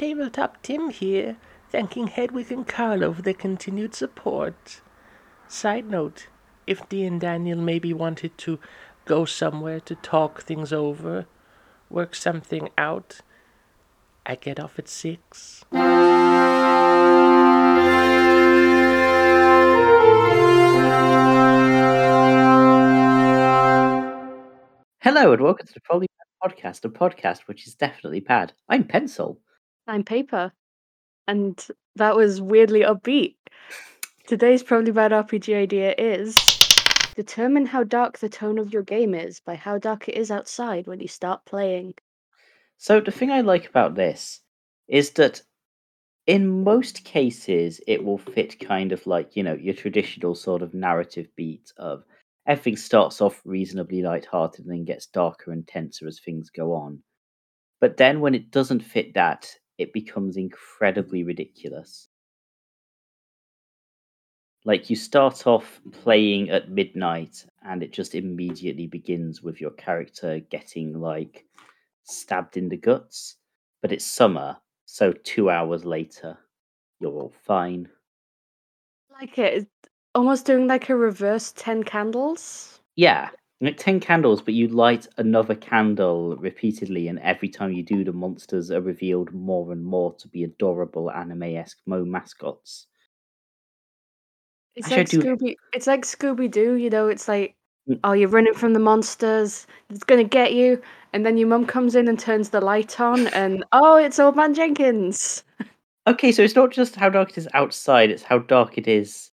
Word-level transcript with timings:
Tabletop 0.00 0.62
Tim 0.62 0.88
here, 0.88 1.36
thanking 1.68 2.06
Hedwig 2.06 2.50
and 2.50 2.66
Carlo 2.66 3.12
for 3.12 3.20
their 3.20 3.34
continued 3.34 3.94
support. 3.94 4.80
Side 5.46 5.90
note, 5.90 6.28
if 6.66 6.88
Dee 6.88 7.04
and 7.04 7.20
Daniel 7.20 7.58
maybe 7.58 7.92
wanted 7.92 8.38
to 8.38 8.58
go 9.04 9.26
somewhere 9.26 9.78
to 9.80 9.94
talk 9.94 10.40
things 10.40 10.72
over, 10.72 11.26
work 11.90 12.14
something 12.14 12.70
out, 12.78 13.20
I 14.24 14.36
get 14.36 14.58
off 14.58 14.78
at 14.78 14.88
six. 14.88 15.66
Hello 25.00 25.34
and 25.34 25.42
welcome 25.42 25.66
to 25.66 25.74
the 25.74 25.80
Probably 25.84 26.08
Bad 26.40 26.50
Podcast, 26.50 26.86
a 26.86 26.88
podcast 26.88 27.40
which 27.40 27.66
is 27.66 27.74
definitely 27.74 28.20
bad. 28.20 28.54
I'm 28.66 28.84
Pencil. 28.84 29.38
I'm 29.86 30.04
Paper. 30.04 30.52
And 31.26 31.64
that 31.96 32.16
was 32.16 32.40
weirdly 32.40 32.80
upbeat. 32.80 33.36
Today's 34.26 34.62
Probably 34.62 34.92
Bad 34.92 35.12
RPG 35.12 35.54
idea 35.54 35.94
is 35.96 36.36
determine 37.14 37.66
how 37.66 37.84
dark 37.84 38.18
the 38.18 38.28
tone 38.28 38.58
of 38.58 38.72
your 38.72 38.82
game 38.82 39.14
is 39.14 39.40
by 39.40 39.54
how 39.54 39.78
dark 39.78 40.08
it 40.08 40.16
is 40.16 40.30
outside 40.30 40.86
when 40.86 41.00
you 41.00 41.08
start 41.08 41.44
playing. 41.44 41.94
So 42.78 43.00
the 43.00 43.10
thing 43.10 43.30
I 43.30 43.40
like 43.40 43.68
about 43.68 43.94
this 43.94 44.40
is 44.88 45.10
that 45.12 45.42
in 46.26 46.62
most 46.62 47.04
cases 47.04 47.80
it 47.86 48.02
will 48.02 48.18
fit 48.18 48.60
kind 48.60 48.92
of 48.92 49.06
like, 49.06 49.36
you 49.36 49.42
know, 49.42 49.54
your 49.54 49.74
traditional 49.74 50.34
sort 50.34 50.62
of 50.62 50.74
narrative 50.74 51.26
beat 51.36 51.72
of 51.76 52.04
everything 52.46 52.76
starts 52.76 53.20
off 53.20 53.40
reasonably 53.44 54.02
light-hearted 54.02 54.64
and 54.64 54.70
then 54.72 54.84
gets 54.84 55.06
darker 55.06 55.52
and 55.52 55.66
tenser 55.66 56.06
as 56.06 56.20
things 56.20 56.50
go 56.50 56.72
on. 56.72 57.02
But 57.80 57.96
then 57.96 58.20
when 58.20 58.34
it 58.34 58.50
doesn't 58.50 58.80
fit 58.80 59.14
that, 59.14 59.50
it 59.80 59.92
becomes 59.94 60.36
incredibly 60.36 61.24
ridiculous. 61.24 62.08
Like 64.66 64.90
you 64.90 64.96
start 64.96 65.46
off 65.46 65.80
playing 65.90 66.50
at 66.50 66.70
midnight 66.70 67.46
and 67.64 67.82
it 67.82 67.92
just 67.92 68.14
immediately 68.14 68.86
begins 68.86 69.42
with 69.42 69.58
your 69.58 69.70
character 69.70 70.40
getting 70.50 71.00
like 71.00 71.46
stabbed 72.04 72.58
in 72.58 72.68
the 72.68 72.76
guts, 72.76 73.36
but 73.80 73.90
it's 73.90 74.04
summer, 74.04 74.58
so 74.84 75.12
2 75.12 75.48
hours 75.48 75.86
later 75.86 76.36
you're 77.00 77.12
all 77.12 77.32
fine. 77.42 77.88
Like 79.10 79.38
it, 79.38 79.66
almost 80.14 80.44
doing 80.44 80.66
like 80.66 80.90
a 80.90 80.96
reverse 80.96 81.52
10 81.56 81.84
candles. 81.84 82.80
Yeah, 82.96 83.30
like 83.60 83.76
10 83.76 84.00
candles, 84.00 84.40
but 84.42 84.54
you 84.54 84.68
light 84.68 85.06
another 85.18 85.54
candle 85.54 86.36
repeatedly, 86.36 87.08
and 87.08 87.18
every 87.20 87.48
time 87.48 87.72
you 87.72 87.82
do, 87.82 88.04
the 88.04 88.12
monsters 88.12 88.70
are 88.70 88.80
revealed 88.80 89.32
more 89.32 89.72
and 89.72 89.84
more 89.84 90.14
to 90.16 90.28
be 90.28 90.44
adorable 90.44 91.10
anime 91.10 91.42
esque 91.42 91.78
moe 91.86 92.04
mascots. 92.04 92.86
It's 94.76 94.86
Actually, 94.86 95.02
like 95.02 95.10
do- 95.10 95.22
Scooby 95.22 95.56
it's 95.72 95.86
like 95.86 96.04
Scooby 96.04 96.50
Doo, 96.50 96.74
you 96.74 96.90
know, 96.90 97.08
it's 97.08 97.28
like 97.28 97.54
Mm. 97.88 97.98
oh 98.04 98.12
you're 98.12 98.28
running 98.28 98.54
from 98.54 98.72
the 98.74 98.78
monsters, 98.78 99.66
it's 99.88 100.04
gonna 100.04 100.24
get 100.24 100.52
you, 100.54 100.80
and 101.12 101.24
then 101.26 101.36
your 101.36 101.48
mum 101.48 101.66
comes 101.66 101.94
in 101.96 102.08
and 102.08 102.18
turns 102.18 102.50
the 102.50 102.60
light 102.60 103.00
on 103.00 103.26
and 103.28 103.64
oh 103.72 103.96
it's 103.96 104.18
old 104.18 104.36
man 104.36 104.54
Jenkins. 104.54 105.44
Okay, 106.06 106.32
so 106.32 106.42
it's 106.42 106.54
not 106.56 106.70
just 106.72 106.96
how 106.96 107.08
dark 107.10 107.30
it 107.30 107.38
is 107.38 107.48
outside, 107.54 108.10
it's 108.10 108.22
how 108.22 108.38
dark 108.38 108.78
it 108.78 108.86
is 108.88 109.30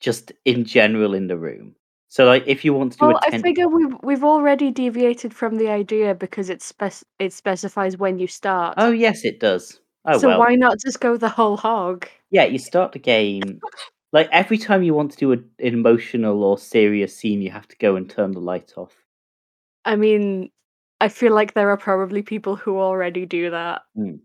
just 0.00 0.32
in 0.44 0.64
general 0.64 1.14
in 1.14 1.26
the 1.28 1.36
room. 1.38 1.74
So, 2.08 2.24
like, 2.24 2.44
if 2.46 2.64
you 2.64 2.72
want 2.72 2.92
to 2.92 2.98
do 2.98 3.06
Well, 3.06 3.18
a 3.18 3.26
I 3.26 3.30
10. 3.30 3.42
figure 3.42 3.68
we've 3.68 3.94
we've 4.02 4.24
already 4.24 4.70
deviated 4.70 5.34
from 5.34 5.58
the 5.58 5.68
idea 5.68 6.14
because 6.14 6.48
it 6.48 6.62
spec- 6.62 7.04
it 7.18 7.32
specifies 7.32 7.96
when 7.98 8.18
you 8.18 8.26
start. 8.26 8.74
Oh, 8.78 8.90
yes, 8.90 9.24
it 9.24 9.40
does. 9.40 9.80
Oh, 10.06 10.18
so 10.18 10.28
well. 10.28 10.38
why 10.40 10.54
not 10.54 10.78
just 10.84 11.00
go 11.00 11.16
the 11.16 11.28
whole 11.28 11.58
hog? 11.58 12.06
Yeah, 12.30 12.44
you 12.44 12.58
start 12.58 12.92
the 12.92 12.98
game. 12.98 13.60
Like, 14.10 14.28
every 14.32 14.56
time 14.56 14.82
you 14.82 14.94
want 14.94 15.12
to 15.12 15.18
do 15.18 15.32
a, 15.32 15.36
an 15.36 15.74
emotional 15.74 16.42
or 16.42 16.56
serious 16.56 17.14
scene, 17.14 17.42
you 17.42 17.50
have 17.50 17.68
to 17.68 17.76
go 17.76 17.96
and 17.96 18.08
turn 18.08 18.32
the 18.32 18.40
light 18.40 18.72
off. 18.76 18.96
I 19.84 19.96
mean, 19.96 20.50
I 21.00 21.08
feel 21.08 21.34
like 21.34 21.52
there 21.52 21.70
are 21.70 21.76
probably 21.76 22.22
people 22.22 22.56
who 22.56 22.78
already 22.78 23.26
do 23.26 23.50
that. 23.50 23.82
Hmm. 23.94 24.16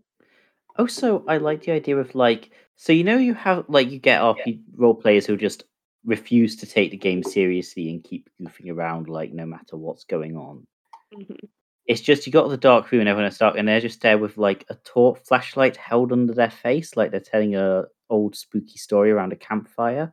Also, 0.76 1.24
I 1.28 1.36
like 1.36 1.62
the 1.62 1.72
idea 1.72 1.98
of 1.98 2.14
like, 2.14 2.50
so 2.76 2.92
you 2.92 3.04
know, 3.04 3.18
you 3.18 3.34
have 3.34 3.66
like 3.68 3.90
you 3.90 3.98
get 3.98 4.22
RP 4.22 4.60
role 4.76 4.94
players 4.94 5.26
who 5.26 5.36
just 5.36 5.64
refuse 6.04 6.56
to 6.56 6.66
take 6.66 6.90
the 6.90 6.96
game 6.96 7.22
seriously 7.22 7.90
and 7.90 8.04
keep 8.04 8.28
goofing 8.40 8.70
around 8.70 9.08
like 9.08 9.32
no 9.32 9.46
matter 9.46 9.76
what's 9.76 10.04
going 10.04 10.36
on. 10.36 10.66
Mhm. 11.14 11.48
It's 11.86 12.00
just 12.00 12.26
you 12.26 12.32
got 12.32 12.44
to 12.44 12.48
the 12.48 12.56
dark 12.56 12.90
room 12.90 13.00
and 13.00 13.08
everyone 13.08 13.30
is 13.30 13.38
dark, 13.38 13.56
and 13.56 13.68
they're 13.68 13.80
just 13.80 14.00
there 14.00 14.18
with 14.18 14.38
like 14.38 14.64
a 14.70 14.74
torch 14.84 15.18
flashlight 15.26 15.76
held 15.76 16.12
under 16.12 16.32
their 16.32 16.50
face, 16.50 16.96
like 16.96 17.10
they're 17.10 17.20
telling 17.20 17.56
a 17.56 17.84
old 18.10 18.36
spooky 18.36 18.78
story 18.78 19.10
around 19.10 19.32
a 19.32 19.36
campfire. 19.36 20.12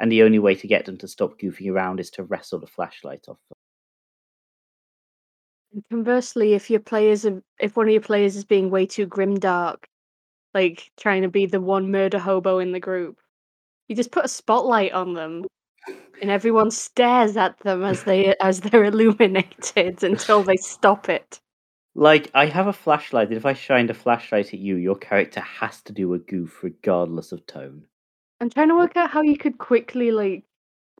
And 0.00 0.10
the 0.12 0.22
only 0.22 0.38
way 0.38 0.54
to 0.54 0.66
get 0.68 0.84
them 0.86 0.96
to 0.98 1.08
stop 1.08 1.38
goofing 1.40 1.70
around 1.72 2.00
is 2.00 2.10
to 2.12 2.22
wrestle 2.22 2.60
the 2.60 2.66
flashlight 2.66 3.28
off 3.28 3.38
them. 3.48 3.56
And 5.72 5.84
conversely, 5.90 6.54
if 6.54 6.70
your 6.70 6.80
players 6.80 7.26
are, 7.26 7.42
if 7.58 7.76
one 7.76 7.86
of 7.86 7.92
your 7.92 8.00
players 8.00 8.36
is 8.36 8.44
being 8.44 8.70
way 8.70 8.86
too 8.86 9.06
grim 9.06 9.38
dark, 9.38 9.88
like 10.54 10.90
trying 10.98 11.22
to 11.22 11.28
be 11.28 11.46
the 11.46 11.60
one 11.60 11.90
murder 11.90 12.18
hobo 12.18 12.58
in 12.58 12.72
the 12.72 12.80
group, 12.80 13.18
you 13.88 13.96
just 13.96 14.12
put 14.12 14.24
a 14.24 14.28
spotlight 14.28 14.92
on 14.92 15.14
them, 15.14 15.44
and 16.20 16.30
everyone 16.30 16.70
stares 16.70 17.36
at 17.36 17.58
them 17.60 17.82
as 17.82 18.04
they 18.04 18.34
as 18.40 18.60
they're 18.62 18.84
illuminated 18.84 20.02
until 20.02 20.42
they 20.42 20.56
stop 20.56 21.08
it. 21.08 21.40
Like, 21.94 22.30
I 22.32 22.46
have 22.46 22.68
a 22.68 22.72
flashlight, 22.72 23.28
and 23.28 23.36
if 23.36 23.46
I 23.46 23.54
shined 23.54 23.90
a 23.90 23.94
flashlight 23.94 24.54
at 24.54 24.60
you, 24.60 24.76
your 24.76 24.94
character 24.94 25.40
has 25.40 25.82
to 25.82 25.92
do 25.92 26.14
a 26.14 26.18
goof 26.18 26.62
regardless 26.62 27.32
of 27.32 27.44
tone. 27.46 27.84
I'm 28.40 28.50
trying 28.50 28.68
to 28.68 28.76
work 28.76 28.96
out 28.96 29.10
how 29.10 29.22
you 29.22 29.36
could 29.36 29.58
quickly 29.58 30.12
like 30.12 30.44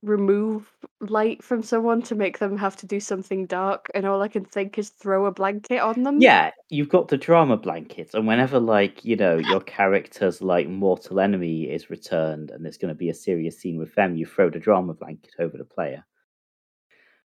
remove 0.01 0.71
light 1.01 1.43
from 1.43 1.61
someone 1.63 2.01
to 2.03 2.15
make 2.15 2.39
them 2.39 2.57
have 2.57 2.75
to 2.77 2.85
do 2.85 2.99
something 2.99 3.45
dark, 3.45 3.87
and 3.93 4.05
all 4.05 4.21
I 4.21 4.27
can 4.27 4.45
think 4.45 4.77
is 4.77 4.89
throw 4.89 5.25
a 5.25 5.31
blanket 5.31 5.79
on 5.79 6.03
them. 6.03 6.19
Yeah, 6.21 6.51
you've 6.69 6.89
got 6.89 7.07
the 7.07 7.17
drama 7.17 7.57
blanket, 7.57 8.13
and 8.13 8.27
whenever, 8.27 8.59
like, 8.59 9.03
you 9.03 9.15
know, 9.15 9.37
your 9.37 9.61
character's, 9.61 10.41
like, 10.41 10.67
mortal 10.67 11.19
enemy 11.19 11.63
is 11.69 11.89
returned 11.89 12.51
and 12.51 12.63
there's 12.63 12.77
going 12.77 12.93
to 12.93 12.97
be 12.97 13.09
a 13.09 13.13
serious 13.13 13.57
scene 13.59 13.77
with 13.77 13.93
them, 13.95 14.15
you 14.15 14.25
throw 14.25 14.49
the 14.49 14.59
drama 14.59 14.93
blanket 14.93 15.33
over 15.39 15.57
the 15.57 15.65
player. 15.65 16.05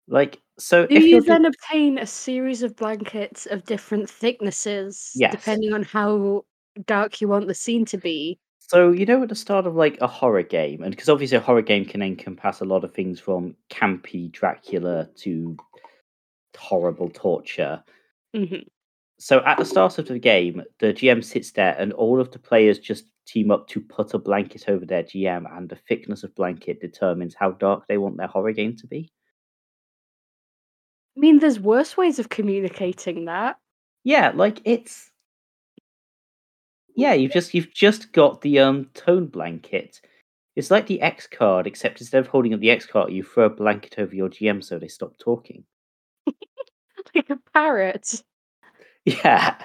Like, 0.07 0.41
so 0.59 0.87
Do 0.87 0.95
if 0.95 1.05
you 1.05 1.11
you're 1.13 1.21
do- 1.21 1.27
then 1.29 1.45
obtain 1.47 1.99
a 1.99 2.07
series 2.07 2.63
of 2.63 2.77
blankets 2.77 3.47
of 3.47 3.65
different 3.65 4.09
thicknesses, 4.11 5.13
Yes. 5.15 5.33
depending 5.33 5.73
on 5.73 5.83
how 5.83 6.45
dark 6.87 7.21
you 7.21 7.29
want 7.29 7.47
the 7.49 7.55
scene 7.55 7.85
to 7.87 7.97
be? 7.99 8.39
So 8.69 8.91
you 8.93 9.05
know, 9.07 9.23
at 9.23 9.29
the 9.29 9.35
start 9.35 9.67
of 9.67 9.75
like 9.77 9.99
a 10.01 10.07
horror 10.07 10.43
game, 10.43 10.83
and 10.83 10.91
because 10.91 11.09
obviously 11.09 11.37
a 11.37 11.41
horror 11.41 11.63
game 11.63 11.85
can 11.85 12.03
encompass 12.03 12.61
a 12.61 12.65
lot 12.65 12.83
of 12.85 12.95
things 12.95 13.21
from 13.21 13.57
campy 13.71 14.31
Dracula 14.33 15.09
to 15.17 15.57
horrible 16.57 17.11
torture. 17.11 17.83
Mhm. 18.35 18.67
So 19.19 19.45
at 19.45 19.59
the 19.59 19.65
start 19.65 19.99
of 19.99 20.09
the 20.09 20.19
game, 20.19 20.63
the 20.81 20.93
GM 20.93 21.23
sits 21.23 21.53
there, 21.53 21.77
and 21.79 21.93
all 21.93 22.21
of 22.21 22.31
the 22.33 22.39
players 22.39 22.79
just 22.79 23.07
team 23.27 23.51
up 23.51 23.69
to 23.69 23.81
put 23.81 24.15
a 24.15 24.19
blanket 24.19 24.69
over 24.69 24.87
their 24.87 25.03
GM, 25.05 25.47
and 25.47 25.69
the 25.69 25.77
thickness 25.77 26.25
of 26.25 26.35
blanket 26.35 26.81
determines 26.81 27.35
how 27.35 27.53
dark 27.53 27.87
they 27.89 27.99
want 27.99 28.17
their 28.19 28.29
horror 28.29 28.53
game 28.53 28.77
to 28.77 28.87
be. 28.87 29.13
I 31.17 31.21
mean, 31.21 31.39
there's 31.39 31.61
worse 31.61 31.97
ways 31.97 32.19
of 32.19 32.29
communicating 32.29 33.25
that. 33.27 33.59
Yeah, 34.05 34.33
like 34.35 34.61
it's 34.65 35.11
yeah, 36.95 37.13
you've 37.15 37.33
just 37.33 37.55
you've 37.55 37.73
just 37.73 38.13
got 38.13 38.41
the 38.41 38.59
um 38.61 38.87
tone 38.95 39.27
blanket. 39.27 40.01
It's 40.57 40.71
like 40.71 40.87
the 40.87 41.01
X 41.03 41.27
card, 41.27 41.67
except 41.67 42.01
instead 42.01 42.21
of 42.21 42.29
holding 42.29 42.55
up 42.55 42.61
the 42.61 42.71
X 42.71 42.87
card, 42.87 43.13
you 43.13 43.23
throw 43.25 43.47
a 43.47 43.51
blanket 43.51 43.97
over 43.99 44.15
your 44.15 44.29
GM 44.29 44.63
so 44.63 44.79
they 44.79 44.89
stop 44.89 45.17
talking. 45.19 45.65
Like 47.15 47.31
a 47.31 47.39
parrot. 47.53 48.23
Yeah. 49.05 49.57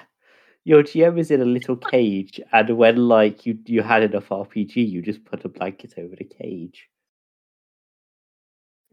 Your 0.64 0.82
GM 0.82 1.18
is 1.18 1.30
in 1.30 1.40
a 1.40 1.44
little 1.46 1.76
cage, 1.92 2.40
and 2.52 2.76
when 2.76 2.96
like 2.96 3.46
you 3.46 3.58
you 3.66 3.82
had 3.82 4.02
enough 4.02 4.28
RPG, 4.28 4.76
you 4.76 5.02
just 5.02 5.24
put 5.24 5.44
a 5.44 5.48
blanket 5.48 5.94
over 5.98 6.14
the 6.16 6.24
cage. 6.24 6.88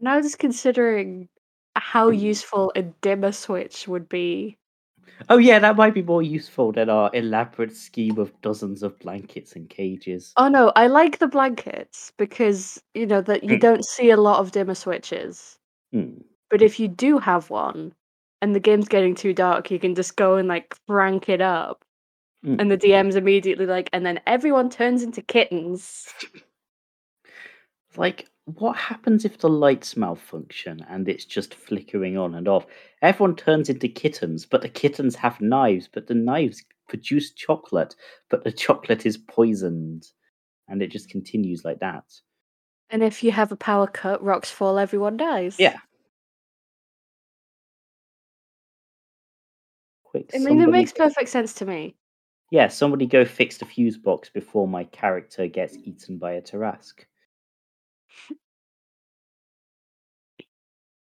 And 0.00 0.04
Now 0.06 0.20
just 0.20 0.38
considering 0.38 1.28
how 1.76 2.10
useful 2.10 2.72
a 2.74 2.82
dimmer 2.82 3.32
switch 3.32 3.86
would 3.88 4.08
be. 4.08 4.58
Oh 5.28 5.38
yeah, 5.38 5.58
that 5.58 5.76
might 5.76 5.94
be 5.94 6.02
more 6.02 6.22
useful 6.22 6.72
than 6.72 6.88
our 6.88 7.10
elaborate 7.14 7.76
scheme 7.76 8.18
of 8.18 8.32
dozens 8.40 8.82
of 8.82 8.98
blankets 8.98 9.56
and 9.56 9.68
cages. 9.68 10.32
Oh 10.36 10.48
no, 10.48 10.72
I 10.76 10.86
like 10.86 11.18
the 11.18 11.26
blankets 11.26 12.12
because 12.16 12.80
you 12.94 13.06
know 13.06 13.20
that 13.22 13.44
you 13.44 13.56
Mm. 13.56 13.60
don't 13.60 13.84
see 13.84 14.10
a 14.10 14.16
lot 14.16 14.40
of 14.40 14.52
dimmer 14.52 14.74
switches. 14.74 15.58
Hmm. 15.92 16.18
But 16.50 16.62
if 16.62 16.80
you 16.80 16.88
do 16.88 17.18
have 17.18 17.50
one 17.50 17.94
and 18.40 18.54
the 18.54 18.60
game's 18.60 18.88
getting 18.88 19.14
too 19.14 19.34
dark, 19.34 19.70
you 19.70 19.78
can 19.78 19.94
just 19.94 20.16
go 20.16 20.36
and 20.36 20.48
like 20.48 20.74
crank 20.86 21.28
it 21.28 21.40
up. 21.40 21.84
Mm. 22.44 22.60
And 22.60 22.70
the 22.70 22.76
DM's 22.76 23.16
immediately 23.16 23.66
like, 23.66 23.90
and 23.92 24.06
then 24.06 24.20
everyone 24.26 24.70
turns 24.70 25.02
into 25.02 25.22
kittens. 25.22 26.06
Like, 27.96 28.28
what 28.54 28.76
happens 28.76 29.24
if 29.24 29.38
the 29.38 29.48
lights 29.48 29.96
malfunction 29.96 30.84
and 30.88 31.06
it's 31.06 31.26
just 31.26 31.54
flickering 31.54 32.16
on 32.16 32.34
and 32.34 32.48
off? 32.48 32.66
Everyone 33.02 33.36
turns 33.36 33.68
into 33.68 33.88
kittens, 33.88 34.46
but 34.46 34.62
the 34.62 34.68
kittens 34.68 35.14
have 35.16 35.40
knives, 35.40 35.88
but 35.92 36.06
the 36.06 36.14
knives 36.14 36.64
produce 36.88 37.32
chocolate, 37.32 37.94
but 38.30 38.44
the 38.44 38.52
chocolate 38.64 39.04
is 39.04 39.18
poisoned, 39.18 40.06
and 40.66 40.82
it 40.82 40.90
just 40.90 41.10
continues 41.10 41.64
like 41.64 41.80
that. 41.80 42.04
And 42.90 43.02
if 43.02 43.22
you 43.22 43.32
have 43.32 43.52
a 43.52 43.56
power 43.56 43.86
cut, 43.86 44.22
rocks 44.22 44.50
fall, 44.50 44.78
everyone 44.78 45.18
dies. 45.18 45.56
Yeah. 45.58 45.76
Quick, 50.04 50.30
I 50.34 50.38
mean, 50.38 50.62
it 50.62 50.70
makes 50.70 50.92
perfect 50.92 51.28
sense 51.28 51.52
to 51.54 51.66
me. 51.66 51.96
Yeah, 52.50 52.68
somebody 52.68 53.04
go 53.04 53.26
fix 53.26 53.58
the 53.58 53.66
fuse 53.66 53.98
box 53.98 54.30
before 54.30 54.66
my 54.66 54.84
character 54.84 55.46
gets 55.48 55.76
eaten 55.76 56.16
by 56.16 56.32
a 56.32 56.40
Tarrasque. 56.40 57.04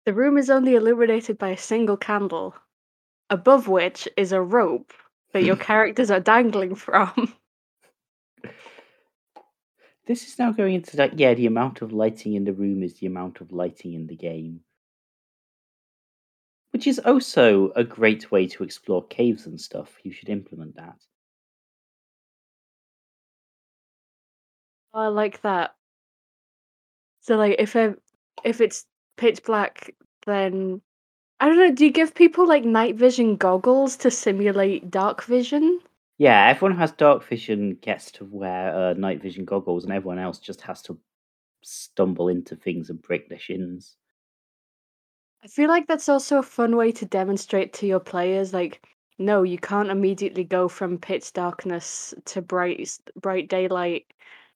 The 0.04 0.14
room 0.14 0.38
is 0.38 0.48
only 0.48 0.74
illuminated 0.74 1.36
by 1.36 1.50
a 1.50 1.56
single 1.58 1.98
candle, 1.98 2.54
above 3.28 3.68
which 3.68 4.08
is 4.16 4.32
a 4.32 4.40
rope 4.40 4.92
that 5.32 5.44
your 5.44 5.56
characters 5.68 6.10
are 6.10 6.20
dangling 6.20 6.74
from. 6.76 7.34
This 10.06 10.26
is 10.26 10.38
now 10.38 10.52
going 10.52 10.74
into 10.74 10.96
that. 10.96 11.18
yeah, 11.18 11.34
the 11.34 11.44
amount 11.44 11.82
of 11.82 11.92
lighting 11.92 12.32
in 12.32 12.44
the 12.44 12.54
room 12.54 12.82
is 12.82 12.94
the 12.94 13.06
amount 13.06 13.42
of 13.42 13.52
lighting 13.52 13.92
in 13.92 14.06
the 14.06 14.16
game. 14.16 14.60
Which 16.70 16.86
is 16.86 16.98
also 16.98 17.72
a 17.72 17.84
great 17.84 18.30
way 18.30 18.46
to 18.46 18.64
explore 18.64 19.06
caves 19.06 19.44
and 19.44 19.60
stuff. 19.60 19.98
You 20.02 20.10
should 20.10 20.30
implement 20.30 20.76
that. 20.76 20.96
Oh, 24.94 25.00
I 25.00 25.08
like 25.08 25.42
that. 25.42 25.74
So, 27.20 27.36
like, 27.36 27.56
if 27.58 27.76
I, 27.76 27.94
if 28.44 28.60
it's 28.60 28.86
pitch 29.16 29.42
black, 29.44 29.94
then 30.26 30.80
I 31.40 31.48
don't 31.48 31.58
know. 31.58 31.72
Do 31.72 31.84
you 31.84 31.92
give 31.92 32.14
people 32.14 32.46
like 32.46 32.64
night 32.64 32.96
vision 32.96 33.36
goggles 33.36 33.96
to 33.98 34.10
simulate 34.10 34.90
dark 34.90 35.22
vision? 35.24 35.80
Yeah, 36.18 36.48
everyone 36.48 36.72
who 36.72 36.80
has 36.80 36.92
dark 36.92 37.24
vision 37.24 37.76
gets 37.80 38.10
to 38.12 38.24
wear 38.24 38.74
uh, 38.74 38.92
night 38.94 39.22
vision 39.22 39.44
goggles, 39.44 39.84
and 39.84 39.92
everyone 39.92 40.18
else 40.18 40.38
just 40.38 40.60
has 40.62 40.82
to 40.82 40.98
stumble 41.62 42.28
into 42.28 42.56
things 42.56 42.90
and 42.90 43.00
break 43.00 43.28
their 43.28 43.38
shins. 43.38 43.96
I 45.42 45.46
feel 45.46 45.68
like 45.68 45.86
that's 45.86 46.08
also 46.08 46.38
a 46.38 46.42
fun 46.42 46.76
way 46.76 46.92
to 46.92 47.06
demonstrate 47.06 47.72
to 47.74 47.86
your 47.86 48.00
players, 48.00 48.52
like, 48.52 48.84
no, 49.18 49.42
you 49.42 49.58
can't 49.58 49.90
immediately 49.90 50.44
go 50.44 50.68
from 50.68 50.98
pitch 50.98 51.32
darkness 51.32 52.14
to 52.26 52.42
bright 52.42 52.98
bright 53.20 53.48
daylight, 53.48 54.06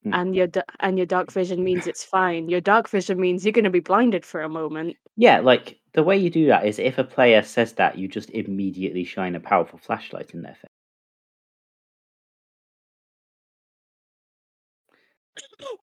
Mm. 0.07 0.11
and 0.15 0.35
your 0.35 0.49
and 0.81 0.99
your 0.99 1.07
dark 1.07 1.31
vision 1.31 1.63
means 1.63 1.87
it's 1.87 2.03
fine. 2.05 2.49
Your 2.49 2.61
dark 2.61 2.89
vision 2.89 3.21
means 3.21 3.45
you're 3.45 3.53
going 3.53 3.65
to 3.65 3.71
be 3.71 3.81
blinded 3.81 4.25
for 4.25 4.43
a 4.43 4.49
moment. 4.49 4.97
Yeah, 5.17 5.41
like 5.41 5.79
the 5.95 6.03
way 6.03 6.17
you 6.17 6.31
do 6.31 6.47
that 6.47 6.67
is 6.67 6.79
if 6.79 6.99
a 6.99 7.05
player 7.05 7.43
says 7.43 7.75
that, 7.75 7.99
you 7.99 8.09
just 8.09 8.31
immediately 8.31 9.05
shine 9.05 9.35
a 9.37 9.41
powerful 9.41 9.79
flashlight 9.79 10.33
in 10.35 10.43
their 10.43 10.55
face. 10.55 10.71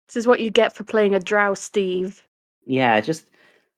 This 0.07 0.15
is 0.15 0.27
what 0.27 0.39
you 0.39 0.51
get 0.51 0.73
for 0.75 0.83
playing 0.85 1.15
a 1.15 1.19
drow, 1.19 1.53
Steve. 1.53 2.23
Yeah, 2.65 3.01
just 3.01 3.25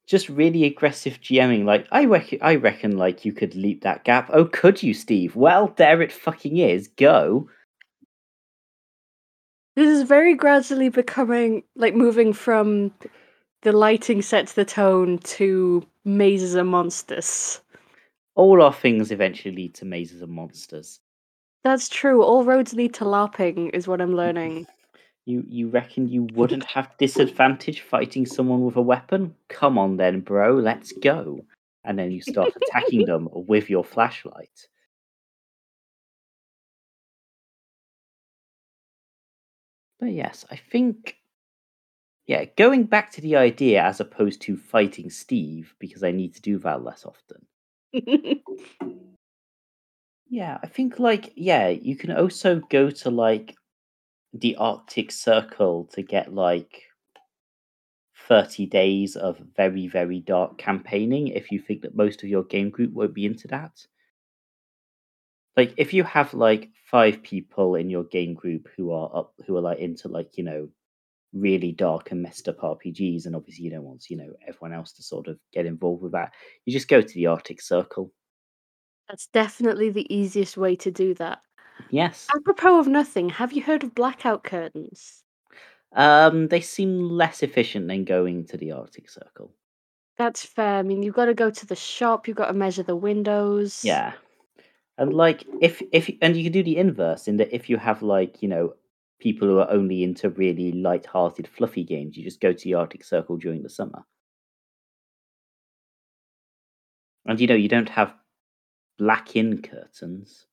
just 0.05 0.29
really 0.29 0.63
aggressive 0.65 1.19
GMing. 1.21 1.65
Like 1.65 1.87
I 1.91 2.05
reckon, 2.05 2.39
I 2.41 2.55
reckon, 2.55 2.97
like 2.97 3.25
you 3.25 3.33
could 3.33 3.55
leap 3.55 3.81
that 3.83 4.03
gap. 4.03 4.29
Oh, 4.33 4.45
could 4.45 4.83
you, 4.83 4.93
Steve? 4.93 5.35
Well, 5.35 5.73
there 5.77 6.01
it 6.01 6.11
fucking 6.11 6.57
is. 6.57 6.87
Go. 6.87 7.49
This 9.75 9.89
is 9.89 10.03
very 10.03 10.35
gradually 10.35 10.89
becoming 10.89 11.63
like 11.75 11.95
moving 11.95 12.33
from 12.33 12.91
the 13.61 13.71
lighting 13.71 14.21
sets 14.21 14.53
the 14.53 14.65
tone 14.65 15.19
to 15.19 15.85
mazes 16.05 16.55
and 16.55 16.69
monsters. 16.69 17.61
All 18.35 18.61
our 18.61 18.73
things 18.73 19.11
eventually 19.11 19.53
lead 19.53 19.75
to 19.75 19.85
mazes 19.85 20.21
and 20.21 20.31
monsters. 20.31 20.99
That's 21.63 21.89
true. 21.89 22.23
All 22.23 22.45
roads 22.45 22.73
lead 22.73 22.93
to 22.95 23.03
LARPing, 23.03 23.71
is 23.73 23.87
what 23.87 24.01
I'm 24.01 24.15
learning. 24.15 24.67
You 25.25 25.43
you 25.47 25.67
reckon 25.69 26.07
you 26.07 26.23
wouldn't 26.33 26.63
have 26.63 26.97
disadvantage 26.97 27.81
fighting 27.81 28.25
someone 28.25 28.61
with 28.61 28.77
a 28.77 28.81
weapon? 28.81 29.35
Come 29.47 29.77
on 29.77 29.97
then, 29.97 30.21
bro, 30.21 30.55
let's 30.55 30.91
go. 30.91 31.45
And 31.83 31.99
then 31.99 32.11
you 32.11 32.19
start 32.19 32.51
attacking 32.55 33.05
them 33.11 33.27
with 33.31 33.69
your 33.69 33.83
flashlight. 33.83 34.67
But 39.99 40.11
yes, 40.11 40.45
I 40.49 40.55
think 40.55 41.15
yeah, 42.25 42.45
going 42.57 42.83
back 42.83 43.11
to 43.13 43.21
the 43.21 43.35
idea 43.37 43.81
as 43.81 43.99
opposed 43.99 44.41
to 44.43 44.55
fighting 44.55 45.09
Steve, 45.09 45.73
because 45.79 46.03
I 46.03 46.11
need 46.11 46.35
to 46.35 46.41
do 46.41 46.59
that 46.59 46.83
less 46.83 47.05
often. 47.05 47.45
Yeah, 50.29 50.59
I 50.61 50.67
think 50.67 50.99
like 50.99 51.33
yeah, 51.35 51.69
you 51.69 51.95
can 51.95 52.11
also 52.11 52.61
go 52.69 52.91
to 52.91 53.09
like 53.09 53.55
the 54.31 54.55
Arctic 54.57 55.11
Circle 55.11 55.89
to 55.93 56.03
get 56.03 56.33
like 56.33 56.83
30 58.27 58.67
days 58.67 59.15
of 59.15 59.39
very 59.57 59.87
very 59.87 60.19
dark 60.19 60.59
campaigning 60.59 61.29
if 61.29 61.51
you 61.51 61.59
think 61.59 61.81
that 61.81 61.95
most 61.95 62.21
of 62.21 62.29
your 62.29 62.43
game 62.43 62.69
group 62.69 62.93
won't 62.93 63.15
be 63.15 63.25
into 63.25 63.47
that. 63.47 63.71
Like 65.59 65.73
if 65.75 65.93
you 65.93 66.05
have 66.05 66.33
like 66.33 66.69
5 66.89 67.21
people 67.21 67.75
in 67.75 67.89
your 67.89 68.05
game 68.05 68.33
group 68.33 68.69
who 68.77 68.93
are 68.93 69.11
up 69.13 69.33
who 69.45 69.57
are 69.57 69.61
like 69.61 69.79
into 69.79 70.07
like, 70.07 70.37
you 70.37 70.43
know, 70.45 70.69
really 71.33 71.73
dark 71.73 72.11
and 72.11 72.21
messed 72.21 72.47
up 72.47 72.59
RPGs 72.59 73.25
and 73.25 73.35
obviously 73.35 73.65
you 73.65 73.71
don't 73.71 73.83
want, 73.83 74.09
you 74.09 74.15
know, 74.15 74.31
everyone 74.47 74.73
else 74.73 74.93
to 74.93 75.03
sort 75.03 75.27
of 75.27 75.37
get 75.51 75.65
involved 75.65 76.01
with 76.01 76.13
that. 76.13 76.31
You 76.63 76.71
just 76.71 76.87
go 76.87 77.01
to 77.01 77.13
the 77.13 77.25
Arctic 77.25 77.59
Circle. 77.59 78.09
That's 79.09 79.27
definitely 79.27 79.89
the 79.89 80.07
easiest 80.15 80.55
way 80.55 80.77
to 80.77 80.91
do 80.91 81.13
that. 81.15 81.39
Yes. 81.89 82.27
Apropos 82.33 82.79
of 82.79 82.87
nothing, 82.87 83.27
have 83.27 83.51
you 83.51 83.61
heard 83.61 83.83
of 83.83 83.93
blackout 83.93 84.45
curtains? 84.45 85.25
Um, 85.93 86.47
they 86.47 86.61
seem 86.61 87.01
less 87.01 87.43
efficient 87.43 87.89
than 87.89 88.05
going 88.05 88.45
to 88.45 88.55
the 88.55 88.71
Arctic 88.71 89.09
Circle. 89.09 89.51
That's 90.17 90.45
fair. 90.45 90.77
I 90.77 90.83
mean, 90.83 91.03
you've 91.03 91.15
got 91.15 91.25
to 91.25 91.33
go 91.33 91.49
to 91.49 91.65
the 91.65 91.75
shop, 91.75 92.29
you've 92.29 92.37
got 92.37 92.47
to 92.47 92.53
measure 92.53 92.83
the 92.83 92.95
windows. 92.95 93.83
Yeah, 93.83 94.13
and 94.99 95.13
like 95.13 95.45
if 95.61 95.81
if 95.93 96.11
and 96.21 96.35
you 96.35 96.43
can 96.43 96.51
do 96.51 96.61
the 96.61 96.77
inverse 96.77 97.27
in 97.27 97.37
that 97.37 97.55
if 97.55 97.69
you 97.69 97.77
have 97.77 98.03
like 98.03 98.43
you 98.43 98.49
know 98.49 98.73
people 99.19 99.47
who 99.47 99.59
are 99.59 99.71
only 99.71 100.03
into 100.03 100.29
really 100.29 100.71
light-hearted, 100.71 101.45
fluffy 101.45 101.83
games, 101.83 102.15
you 102.15 102.23
just 102.23 102.39
go 102.39 102.53
to 102.53 102.63
the 102.63 102.73
Arctic 102.73 103.03
Circle 103.03 103.35
during 103.35 103.63
the 103.63 103.69
summer. 103.69 104.05
And 107.25 107.39
you 107.39 107.47
know 107.47 107.55
you 107.55 107.69
don't 107.69 107.89
have 107.89 108.13
black-in 108.97 109.61
curtains. 109.61 110.45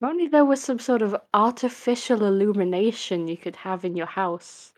If 0.00 0.08
only 0.08 0.28
there 0.28 0.44
was 0.44 0.60
some 0.60 0.78
sort 0.78 1.02
of 1.02 1.16
artificial 1.34 2.24
illumination 2.24 3.26
you 3.28 3.36
could 3.36 3.56
have 3.56 3.84
in 3.84 3.96
your 3.96 4.06
house. 4.06 4.72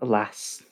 Alas, 0.00 0.62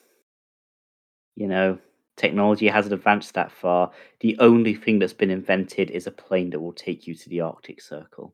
you 1.35 1.47
know 1.47 1.79
technology 2.17 2.67
hasn't 2.67 2.93
advanced 2.93 3.33
that 3.35 3.51
far. 3.51 3.91
The 4.19 4.37
only 4.39 4.75
thing 4.75 4.99
that's 4.99 5.13
been 5.13 5.29
invented 5.29 5.89
is 5.91 6.07
a 6.07 6.11
plane 6.11 6.49
that 6.49 6.59
will 6.59 6.73
take 6.73 7.07
you 7.07 7.15
to 7.15 7.29
the 7.29 7.41
Arctic 7.41 7.81
Circle. 7.81 8.33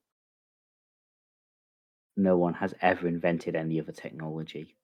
No 2.16 2.38
one 2.38 2.56
has 2.56 2.74
ever 2.82 3.08
invented 3.08 3.56
any 3.56 3.80
other 3.80 3.92
technology. 3.92 4.76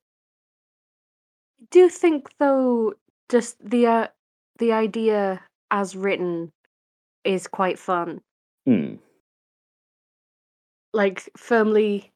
I 1.62 1.66
do 1.72 1.90
think 1.90 2.30
though 2.40 2.94
just 3.30 3.58
the 3.64 3.88
uh, 3.88 4.08
the 4.58 4.74
idea 4.74 5.42
as 5.72 5.96
written 5.96 6.52
is 7.24 7.48
quite 7.48 7.80
fun. 7.80 8.22
Hmm. 8.66 8.96
Like 10.94 11.30
firmly 11.38 12.12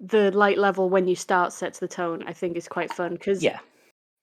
the 0.00 0.32
light 0.32 0.58
level 0.58 0.88
when 0.88 1.06
you 1.06 1.14
start 1.14 1.52
sets 1.52 1.78
the 1.78 1.88
tone, 1.88 2.24
I 2.26 2.32
think 2.32 2.56
is 2.56 2.68
quite 2.68 2.92
fun 2.92 3.12
because 3.12 3.42
Yeah. 3.42 3.60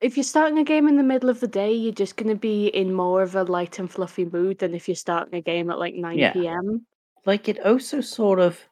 If 0.01 0.18
you're 0.18 0.24
starting 0.24 0.58
a 0.60 0.63
game 0.63 0.88
in 0.88 0.98
the 0.98 1.04
middle 1.04 1.30
of 1.30 1.39
the 1.39 1.48
day, 1.48 1.72
you're 1.74 1.92
just 1.94 2.18
going 2.18 2.30
to 2.30 2.36
be 2.39 2.68
in 2.68 2.94
more 2.94 3.22
of 3.22 3.36
a 3.36 3.44
light 3.44 3.80
and 3.80 3.92
fluffy 3.92 4.25
mood 4.25 4.60
than 4.60 4.74
if 4.75 4.88
you're 4.88 4.96
starting 4.96 5.34
a 5.36 5.42
game 5.42 5.70
at 5.72 5.80
like 5.80 5.96
9 5.96 6.22
Yeah. 6.22 6.48
p.m. 6.48 6.86
Like 7.25 7.50
it 7.50 7.60
also 7.66 8.01
sort 8.01 8.39
of 8.39 8.68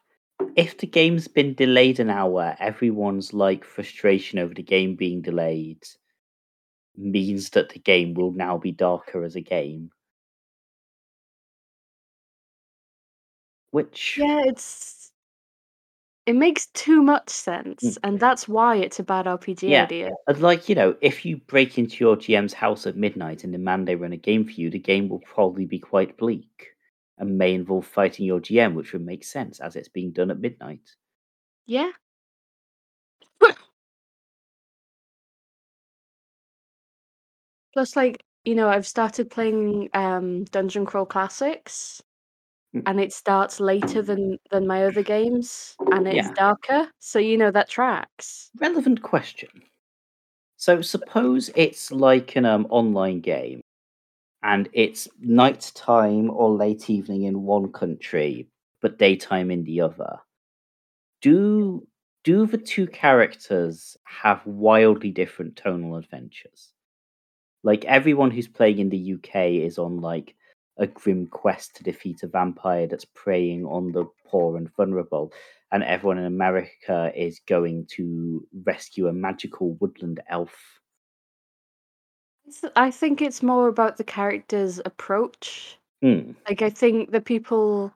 if 0.56 0.78
the 0.78 0.86
game's 0.86 1.28
been 1.28 1.54
delayed 1.54 2.00
an 2.00 2.10
hour, 2.10 2.56
everyone's 2.60 3.32
like 3.34 3.64
frustration 3.64 4.38
over 4.38 4.54
the 4.54 4.62
game 4.62 4.96
being 4.96 5.22
delayed 5.22 5.84
means 6.96 7.50
that 7.50 7.68
the 7.68 7.78
game 7.78 8.12
will 8.14 8.32
now 8.32 8.58
be 8.58 8.72
darker 8.72 9.22
as 9.22 9.36
a 9.36 9.40
game. 9.40 9.90
Which 13.70 14.18
Yeah, 14.18 14.42
it's 14.46 15.05
it 16.26 16.34
makes 16.34 16.66
too 16.68 17.02
much 17.02 17.30
sense, 17.30 17.98
and 18.02 18.18
that's 18.20 18.48
why 18.48 18.76
it's 18.76 18.98
a 18.98 19.04
bad 19.04 19.26
RPG 19.26 19.62
Yeah. 19.64 19.82
idea. 19.82 20.10
Like, 20.38 20.68
you 20.68 20.74
know, 20.74 20.96
if 21.02 21.24
you 21.24 21.36
break 21.38 21.78
into 21.78 22.02
your 22.04 22.16
GM's 22.16 22.54
house 22.54 22.86
at 22.86 22.96
midnight 22.96 23.44
and 23.44 23.52
demand 23.52 23.86
they 23.86 23.96
run 23.96 24.12
a 24.12 24.16
game 24.16 24.44
for 24.44 24.52
you, 24.52 24.70
the 24.70 24.78
game 24.78 25.08
will 25.08 25.20
probably 25.20 25.66
be 25.66 25.78
quite 25.78 26.16
bleak 26.16 26.74
and 27.18 27.36
may 27.38 27.54
involve 27.54 27.86
fighting 27.86 28.26
your 28.26 28.40
GM, 28.40 28.74
which 28.74 28.92
would 28.92 29.04
make 29.04 29.24
sense 29.24 29.60
as 29.60 29.76
it's 29.76 29.88
being 29.88 30.12
done 30.12 30.30
at 30.30 30.40
midnight. 30.40 30.96
Yeah. 31.66 31.92
Plus, 37.72 37.94
like 37.96 38.22
you 38.44 38.54
know, 38.54 38.68
I've 38.68 38.86
started 38.86 39.30
playing 39.30 39.88
um 39.94 40.44
Dungeon 40.44 40.86
Crawl 40.86 41.06
Classics, 41.06 42.02
Mm. 42.02 42.15
And 42.84 43.00
it 43.00 43.12
starts 43.12 43.60
later 43.60 44.02
than 44.02 44.38
than 44.50 44.66
my 44.66 44.84
other 44.86 45.02
games, 45.02 45.78
and 45.90 46.06
it's 46.08 46.28
Yeah. 46.28 46.32
darker. 46.32 46.90
So 46.98 47.18
you 47.18 47.36
know 47.38 47.50
that 47.52 47.68
tracks. 47.68 48.50
Relevant 48.58 49.02
question. 49.02 49.62
So 50.56 50.82
suppose 50.82 51.50
it's 51.56 51.90
like 51.90 52.36
an 52.36 52.44
um, 52.44 52.66
online 52.68 53.20
game, 53.20 53.62
and 54.42 54.68
it's 54.72 55.08
night 55.20 55.72
time 55.74 56.30
or 56.30 56.50
late 56.50 56.90
evening 56.90 57.24
in 57.24 57.42
one 57.44 57.72
country, 57.72 58.48
but 58.82 58.98
daytime 58.98 59.50
in 59.50 59.64
the 59.64 59.80
other. 59.82 60.20
Do 61.20 61.86
do 62.24 62.46
the 62.46 62.56
two 62.56 62.86
characters 62.86 63.98
have 64.04 64.46
wildly 64.46 65.10
different 65.10 65.56
tonal 65.56 65.96
adventures? 65.96 66.72
Like 67.64 67.84
everyone 67.86 68.30
who's 68.32 68.48
playing 68.48 68.78
in 68.80 68.90
the 68.90 68.98
UK 68.98 69.62
is 69.62 69.78
on 69.78 70.00
like 70.00 70.35
a 70.78 70.86
grim 70.86 71.26
quest 71.26 71.76
to 71.76 71.82
defeat 71.84 72.22
a 72.22 72.26
vampire 72.26 72.86
that's 72.86 73.04
preying 73.04 73.64
on 73.64 73.92
the 73.92 74.04
poor 74.26 74.56
and 74.56 74.74
vulnerable, 74.76 75.32
and 75.72 75.82
everyone 75.82 76.18
in 76.18 76.24
America 76.26 77.12
is 77.14 77.40
going 77.46 77.86
to 77.86 78.46
rescue 78.64 79.08
a 79.08 79.12
magical 79.12 79.74
woodland 79.74 80.20
elf. 80.28 80.80
I 82.76 82.90
think 82.90 83.20
it's 83.20 83.42
more 83.42 83.68
about 83.68 83.96
the 83.96 84.04
character's 84.04 84.80
approach. 84.84 85.78
Hmm. 86.02 86.32
Like 86.48 86.62
I 86.62 86.70
think 86.70 87.10
the 87.10 87.20
people, 87.20 87.92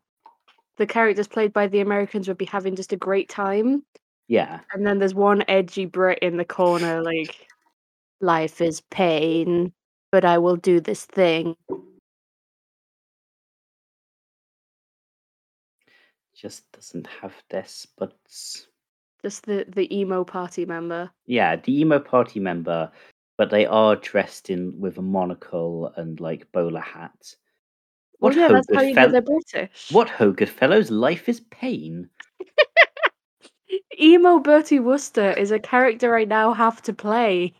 the 0.76 0.86
characters 0.86 1.28
played 1.28 1.52
by 1.52 1.66
the 1.68 1.80
Americans 1.80 2.26
would 2.28 2.38
be 2.38 2.46
having 2.46 2.74
just 2.74 2.92
a 2.92 2.96
great 2.96 3.28
time, 3.28 3.84
Yeah. 4.26 4.60
and 4.72 4.86
then 4.86 4.98
there's 4.98 5.14
one 5.14 5.44
edgy 5.48 5.84
Brit 5.84 6.18
in 6.20 6.36
the 6.36 6.44
corner, 6.44 7.02
like, 7.02 7.46
life 8.20 8.60
is 8.60 8.80
pain, 8.90 9.72
but 10.10 10.24
I 10.24 10.38
will 10.38 10.56
do 10.56 10.80
this 10.80 11.04
thing. 11.04 11.56
Just 16.34 16.70
doesn't 16.72 17.06
have 17.06 17.34
this, 17.50 17.86
but 17.98 18.12
Just 19.22 19.44
the 19.46 19.64
the 19.68 19.94
emo 19.96 20.24
party 20.24 20.64
member. 20.64 21.10
yeah, 21.26 21.56
the 21.56 21.80
emo 21.80 21.98
party 21.98 22.40
member, 22.40 22.90
but 23.36 23.50
they 23.50 23.66
are 23.66 23.96
dressed 23.96 24.48
in 24.50 24.78
with 24.80 24.98
a 24.98 25.02
monocle 25.02 25.92
and 25.96 26.18
like 26.20 26.50
bowler 26.52 26.80
hat. 26.80 27.34
Well, 28.20 28.32
What 28.32 28.36
oh, 28.36 28.40
yeah, 28.40 28.48
that's 28.48 28.74
how 28.74 28.82
you 28.82 28.94
know 28.94 29.08
they're 29.08 29.22
British. 29.22 29.88
What 29.90 30.08
ho 30.08 30.30
good 30.32 30.48
fellows, 30.50 30.90
life 30.90 31.28
is 31.28 31.40
pain. 31.50 32.08
Emo 34.00 34.38
Bertie 34.38 34.80
Wooster 34.80 35.32
is 35.32 35.50
a 35.50 35.58
character 35.58 36.16
I 36.16 36.24
now 36.24 36.52
have 36.54 36.80
to 36.82 36.92
play. 36.92 37.52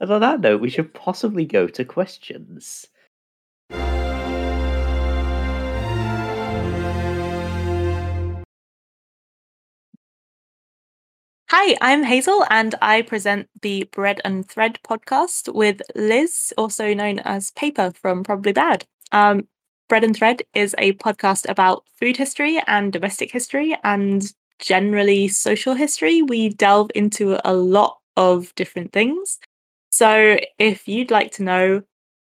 And 0.00 0.10
on 0.10 0.20
that 0.20 0.40
note, 0.40 0.60
we 0.60 0.68
should 0.68 0.92
possibly 0.92 1.44
go 1.46 1.66
to 1.68 1.84
questions. 1.84 2.86
Hi, 11.56 11.76
I'm 11.80 12.02
Hazel, 12.02 12.44
and 12.50 12.74
I 12.82 13.02
present 13.02 13.48
the 13.62 13.84
Bread 13.92 14.20
and 14.24 14.44
Thread 14.44 14.80
podcast 14.82 15.54
with 15.54 15.80
Liz, 15.94 16.52
also 16.58 16.92
known 16.92 17.20
as 17.20 17.52
Paper 17.52 17.92
from 17.92 18.24
Probably 18.24 18.50
Bad. 18.50 18.84
Um, 19.12 19.46
Bread 19.88 20.02
and 20.02 20.16
Thread 20.16 20.42
is 20.54 20.74
a 20.78 20.94
podcast 20.94 21.48
about 21.48 21.84
food 22.00 22.16
history 22.16 22.60
and 22.66 22.92
domestic 22.92 23.30
history 23.30 23.78
and 23.84 24.32
generally 24.58 25.28
social 25.28 25.74
history. 25.74 26.22
We 26.22 26.48
delve 26.48 26.90
into 26.92 27.38
a 27.48 27.54
lot 27.54 28.00
of 28.16 28.52
different 28.56 28.92
things. 28.92 29.38
So, 29.92 30.38
if 30.58 30.88
you'd 30.88 31.12
like 31.12 31.30
to 31.34 31.44
know 31.44 31.82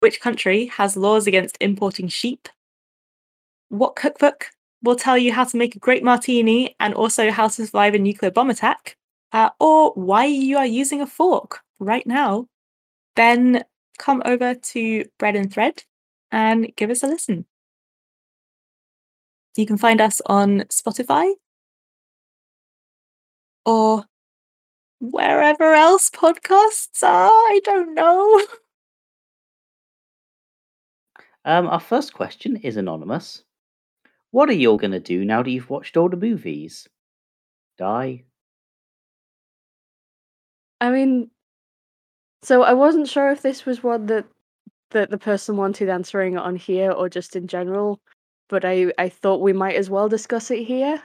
which 0.00 0.20
country 0.20 0.66
has 0.66 0.96
laws 0.96 1.28
against 1.28 1.56
importing 1.60 2.08
sheep, 2.08 2.48
what 3.68 3.94
cookbook 3.94 4.48
will 4.82 4.96
tell 4.96 5.16
you 5.16 5.32
how 5.32 5.44
to 5.44 5.56
make 5.56 5.76
a 5.76 5.78
great 5.78 6.02
martini 6.02 6.74
and 6.80 6.92
also 6.92 7.30
how 7.30 7.46
to 7.46 7.66
survive 7.66 7.94
a 7.94 8.00
nuclear 8.00 8.32
bomb 8.32 8.50
attack, 8.50 8.96
uh, 9.32 9.50
or 9.58 9.92
why 9.94 10.26
you 10.26 10.56
are 10.58 10.66
using 10.66 11.00
a 11.00 11.06
fork 11.06 11.60
right 11.78 12.06
now, 12.06 12.46
then 13.16 13.64
come 13.98 14.22
over 14.24 14.54
to 14.54 15.04
Bread 15.18 15.36
and 15.36 15.52
Thread 15.52 15.84
and 16.30 16.74
give 16.76 16.90
us 16.90 17.02
a 17.02 17.06
listen. 17.06 17.46
You 19.56 19.66
can 19.66 19.76
find 19.76 20.00
us 20.00 20.20
on 20.26 20.60
Spotify 20.70 21.32
or 23.64 24.04
wherever 25.00 25.74
else 25.74 26.10
podcasts 26.10 27.02
are. 27.02 27.28
I 27.28 27.60
don't 27.64 27.94
know. 27.94 28.42
Um, 31.44 31.66
our 31.66 31.80
first 31.80 32.14
question 32.14 32.56
is 32.58 32.76
anonymous. 32.76 33.42
What 34.30 34.48
are 34.48 34.52
you 34.52 34.70
all 34.70 34.76
going 34.76 34.92
to 34.92 35.00
do 35.00 35.24
now 35.24 35.42
that 35.42 35.50
you've 35.50 35.70
watched 35.70 35.96
all 35.96 36.08
the 36.08 36.16
movies? 36.16 36.88
Die? 37.78 38.22
I 40.82 40.90
mean, 40.90 41.30
so 42.42 42.62
I 42.62 42.72
wasn't 42.72 43.08
sure 43.08 43.30
if 43.30 43.42
this 43.42 43.64
was 43.66 43.82
one 43.82 44.06
that 44.06 44.26
that 44.90 45.10
the 45.10 45.18
person 45.18 45.56
wanted 45.56 45.88
answering 45.88 46.38
on 46.38 46.56
here 46.56 46.92
or 46.92 47.08
just 47.08 47.36
in 47.36 47.46
general, 47.48 48.00
but 48.48 48.64
I 48.64 48.92
I 48.98 49.08
thought 49.08 49.40
we 49.42 49.52
might 49.52 49.76
as 49.76 49.90
well 49.90 50.08
discuss 50.08 50.50
it 50.50 50.64
here. 50.64 51.02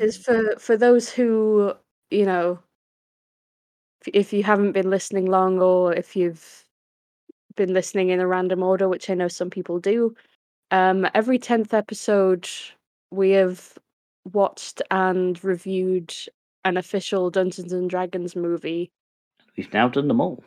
Is 0.00 0.16
for 0.24 0.56
for 0.58 0.76
those 0.76 1.10
who 1.10 1.74
you 2.10 2.24
know, 2.24 2.60
if, 4.06 4.08
if 4.14 4.32
you 4.32 4.42
haven't 4.42 4.72
been 4.72 4.90
listening 4.90 5.26
long 5.26 5.60
or 5.60 5.92
if 5.94 6.16
you've 6.16 6.64
been 7.56 7.74
listening 7.74 8.10
in 8.10 8.20
a 8.20 8.26
random 8.26 8.62
order, 8.62 8.88
which 8.88 9.10
I 9.10 9.14
know 9.14 9.28
some 9.28 9.50
people 9.50 9.80
do, 9.80 10.14
um, 10.70 11.08
every 11.14 11.38
tenth 11.38 11.74
episode 11.74 12.48
we 13.10 13.32
have 13.32 13.78
watched 14.32 14.82
and 14.90 15.42
reviewed 15.44 16.14
an 16.64 16.76
official 16.76 17.30
Dungeons 17.30 17.72
and 17.72 17.88
Dragons 17.88 18.36
movie. 18.36 18.90
We've 19.56 19.72
now 19.72 19.88
done 19.88 20.08
them 20.08 20.20
all. 20.20 20.44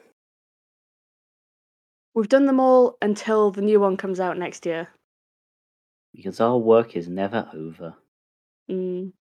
We've 2.14 2.30
done 2.30 2.46
them 2.46 2.60
all 2.60 2.98
until 3.02 3.52
the 3.52 3.62
new 3.62 3.80
one 3.80 3.98
comes 3.98 4.20
out 4.20 4.38
next 4.38 4.66
year. 4.66 4.90
Because 6.14 6.42
our 6.42 6.58
work 6.58 6.96
is 6.96 7.08
never 7.08 7.50
over. 7.54 7.96
Mm. 8.70 9.14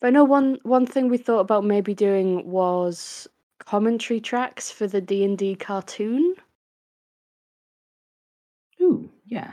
But 0.00 0.08
I 0.08 0.10
know 0.10 0.24
one 0.24 0.58
one 0.64 0.86
thing 0.86 1.08
we 1.08 1.16
thought 1.16 1.40
about 1.40 1.64
maybe 1.64 1.94
doing 1.94 2.50
was 2.50 3.28
commentary 3.58 4.20
tracks 4.20 4.70
for 4.70 4.86
the 4.86 5.00
D 5.00 5.24
and 5.24 5.38
D 5.38 5.54
cartoon. 5.54 6.34
Ooh, 8.82 9.08
yeah. 9.24 9.52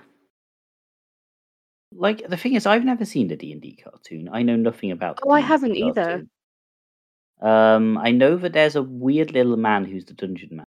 Like 1.91 2.27
the 2.27 2.37
thing 2.37 2.53
is, 2.55 2.65
I've 2.65 2.85
never 2.85 3.05
seen 3.05 3.27
the 3.27 3.35
D 3.35 3.51
and 3.51 3.61
D 3.61 3.75
cartoon. 3.75 4.29
I 4.31 4.43
know 4.43 4.55
nothing 4.55 4.91
about. 4.91 5.17
the 5.17 5.23
Oh, 5.25 5.31
I 5.31 5.41
D&D 5.41 5.47
haven't 5.47 5.75
either. 5.75 6.25
Um, 7.41 7.97
I 7.97 8.11
know 8.11 8.37
that 8.37 8.53
there's 8.53 8.75
a 8.75 8.83
weird 8.83 9.31
little 9.31 9.57
man 9.57 9.83
who's 9.85 10.05
the 10.05 10.13
dungeon 10.13 10.57
man, 10.57 10.65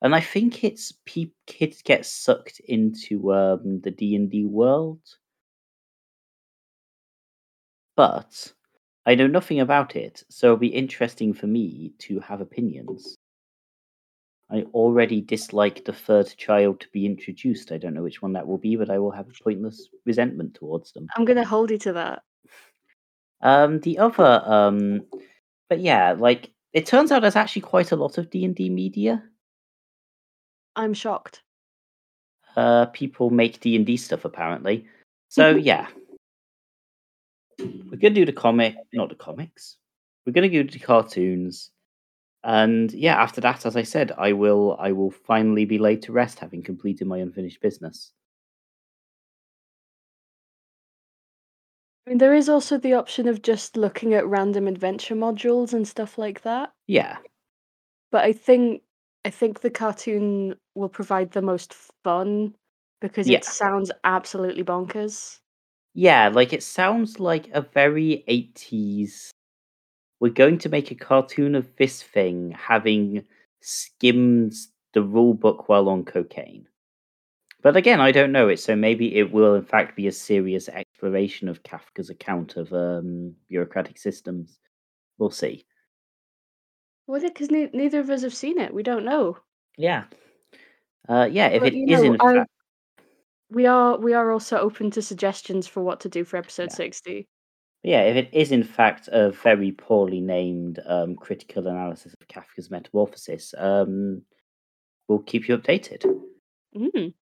and 0.00 0.14
I 0.14 0.20
think 0.20 0.64
it's 0.64 0.92
pe- 1.04 1.32
kids 1.46 1.82
get 1.82 2.06
sucked 2.06 2.60
into 2.60 3.32
um 3.32 3.80
the 3.80 3.90
D 3.90 4.14
and 4.16 4.30
D 4.30 4.44
world. 4.44 5.00
But 7.96 8.52
I 9.06 9.14
know 9.14 9.26
nothing 9.26 9.60
about 9.60 9.96
it, 9.96 10.22
so 10.30 10.48
it'll 10.48 10.56
be 10.56 10.68
interesting 10.68 11.34
for 11.34 11.46
me 11.46 11.94
to 12.00 12.20
have 12.20 12.40
opinions. 12.40 13.18
I 14.52 14.66
already 14.74 15.22
dislike 15.22 15.84
the 15.84 15.94
third 15.94 16.34
child 16.36 16.80
to 16.80 16.88
be 16.92 17.06
introduced. 17.06 17.72
I 17.72 17.78
don't 17.78 17.94
know 17.94 18.02
which 18.02 18.20
one 18.20 18.34
that 18.34 18.46
will 18.46 18.58
be, 18.58 18.76
but 18.76 18.90
I 18.90 18.98
will 18.98 19.10
have 19.10 19.28
a 19.28 19.42
pointless 19.42 19.88
resentment 20.04 20.54
towards 20.54 20.92
them. 20.92 21.06
I'm 21.16 21.24
gonna 21.24 21.44
hold 21.44 21.70
you 21.70 21.78
to 21.78 21.92
that. 21.94 22.22
Um, 23.40 23.80
the 23.80 23.98
other, 23.98 24.42
um, 24.44 25.06
but 25.70 25.80
yeah, 25.80 26.12
like 26.12 26.52
it 26.74 26.84
turns 26.84 27.10
out 27.10 27.22
there's 27.22 27.36
actually 27.36 27.62
quite 27.62 27.92
a 27.92 27.96
lot 27.96 28.18
of 28.18 28.28
D 28.28 28.44
and 28.44 28.54
D 28.54 28.68
media. 28.68 29.22
I'm 30.76 30.92
shocked. 30.92 31.42
Uh, 32.54 32.86
people 32.86 33.30
make 33.30 33.60
D 33.60 33.74
and 33.74 33.86
D 33.86 33.96
stuff 33.96 34.26
apparently. 34.26 34.86
So 35.28 35.56
yeah, 35.56 35.86
we're 37.58 37.96
gonna 37.96 38.10
do 38.10 38.26
the 38.26 38.32
comic, 38.32 38.76
not 38.92 39.08
the 39.08 39.14
comics. 39.14 39.78
We're 40.26 40.34
gonna 40.34 40.50
do 40.50 40.62
the 40.62 40.78
cartoons, 40.78 41.70
and 42.44 42.92
yeah, 42.92 43.16
after 43.22 43.40
that, 43.42 43.66
as 43.66 43.76
I 43.76 43.82
said, 43.82 44.12
I 44.18 44.32
will, 44.32 44.76
I 44.78 44.92
will 44.92 45.10
finally 45.10 45.64
be 45.64 45.78
laid 45.78 46.02
to 46.02 46.12
rest, 46.12 46.38
having 46.40 46.62
completed 46.62 47.06
my 47.06 47.18
unfinished 47.18 47.60
business. 47.60 48.12
I 52.06 52.10
mean, 52.10 52.18
there 52.18 52.32
is 52.32 52.48
also 52.48 52.78
the 52.78 52.94
option 52.94 53.26
of 53.26 53.42
just 53.42 53.76
looking 53.76 54.14
at 54.14 54.24
random 54.24 54.68
adventure 54.68 55.16
modules 55.16 55.72
and 55.72 55.86
stuff 55.88 56.16
like 56.16 56.42
that. 56.42 56.72
Yeah, 56.86 57.18
But 58.12 58.24
I 58.24 58.32
think 58.32 58.84
I 59.24 59.30
think 59.30 59.60
the 59.60 59.70
cartoon 59.70 60.56
will 60.76 60.88
provide 60.88 61.32
the 61.32 61.42
most 61.42 61.74
fun 61.74 62.54
because 63.00 63.28
Yeah. 63.28 63.38
it 63.38 63.44
sounds 63.44 63.90
absolutely 64.04 64.62
bonkers. 64.62 65.40
yeah, 65.94 66.28
like 66.28 66.52
it 66.52 66.62
sounds 66.62 67.20
like 67.20 67.48
a 67.52 67.60
very 67.60 68.24
80s. 68.26 69.30
We're 70.22 70.30
going 70.30 70.58
to 70.58 70.68
make 70.68 70.92
a 70.92 70.94
cartoon 70.94 71.56
of 71.56 71.66
this 71.78 72.00
thing 72.00 72.52
having 72.56 73.24
skimmed 73.60 74.52
the 74.94 75.02
rule 75.02 75.34
book 75.34 75.68
while 75.68 75.88
on 75.88 76.04
cocaine. 76.04 76.68
But 77.60 77.76
again, 77.76 78.00
I 78.00 78.12
don't 78.12 78.30
know 78.30 78.46
it, 78.48 78.60
so 78.60 78.76
maybe 78.76 79.16
it 79.16 79.32
will 79.32 79.56
in 79.56 79.64
fact 79.64 79.96
be 79.96 80.06
a 80.06 80.12
serious 80.12 80.68
exploration 80.68 81.48
of 81.48 81.64
Kafka's 81.64 82.08
account 82.08 82.56
of 82.56 82.72
um, 82.72 83.34
bureaucratic 83.48 83.98
systems. 83.98 84.60
We'll 85.18 85.30
see. 85.30 85.66
Was 87.08 87.24
it 87.24 87.34
because 87.34 87.50
ne- 87.50 87.70
neither 87.72 87.98
of 87.98 88.08
us 88.08 88.22
have 88.22 88.32
seen 88.32 88.60
it? 88.60 88.72
We 88.72 88.84
don't 88.84 89.04
know. 89.04 89.38
Yeah. 89.76 90.04
Uh, 91.08 91.28
yeah, 91.32 91.48
if 91.48 91.62
But 91.62 91.72
it 91.74 91.78
is 91.78 92.00
know, 92.00 92.12
in 92.14 92.20
I- 92.20 92.34
fact. 92.34 92.50
We 93.50 93.66
are 93.66 93.98
we 93.98 94.14
are 94.14 94.30
also 94.30 94.56
open 94.58 94.92
to 94.92 95.02
suggestions 95.02 95.66
for 95.66 95.82
what 95.82 95.98
to 96.02 96.08
do 96.08 96.22
for 96.24 96.36
episode 96.36 96.70
Yeah. 96.70 96.76
sixty. 96.76 97.28
Yeah, 97.82 98.02
if 98.02 98.16
it 98.16 98.28
is 98.32 98.52
in 98.52 98.62
fact 98.62 99.08
a 99.10 99.32
very 99.32 99.72
poorly 99.72 100.20
named 100.20 100.78
um, 100.86 101.16
critical 101.16 101.66
analysis 101.66 102.14
of 102.14 102.28
Kafka's 102.28 102.70
metamorphosis, 102.70 103.54
um, 103.58 104.22
we'll 105.08 105.18
keep 105.18 105.48
you 105.48 105.58
updated. 105.58 106.04
Mm. 106.76 107.14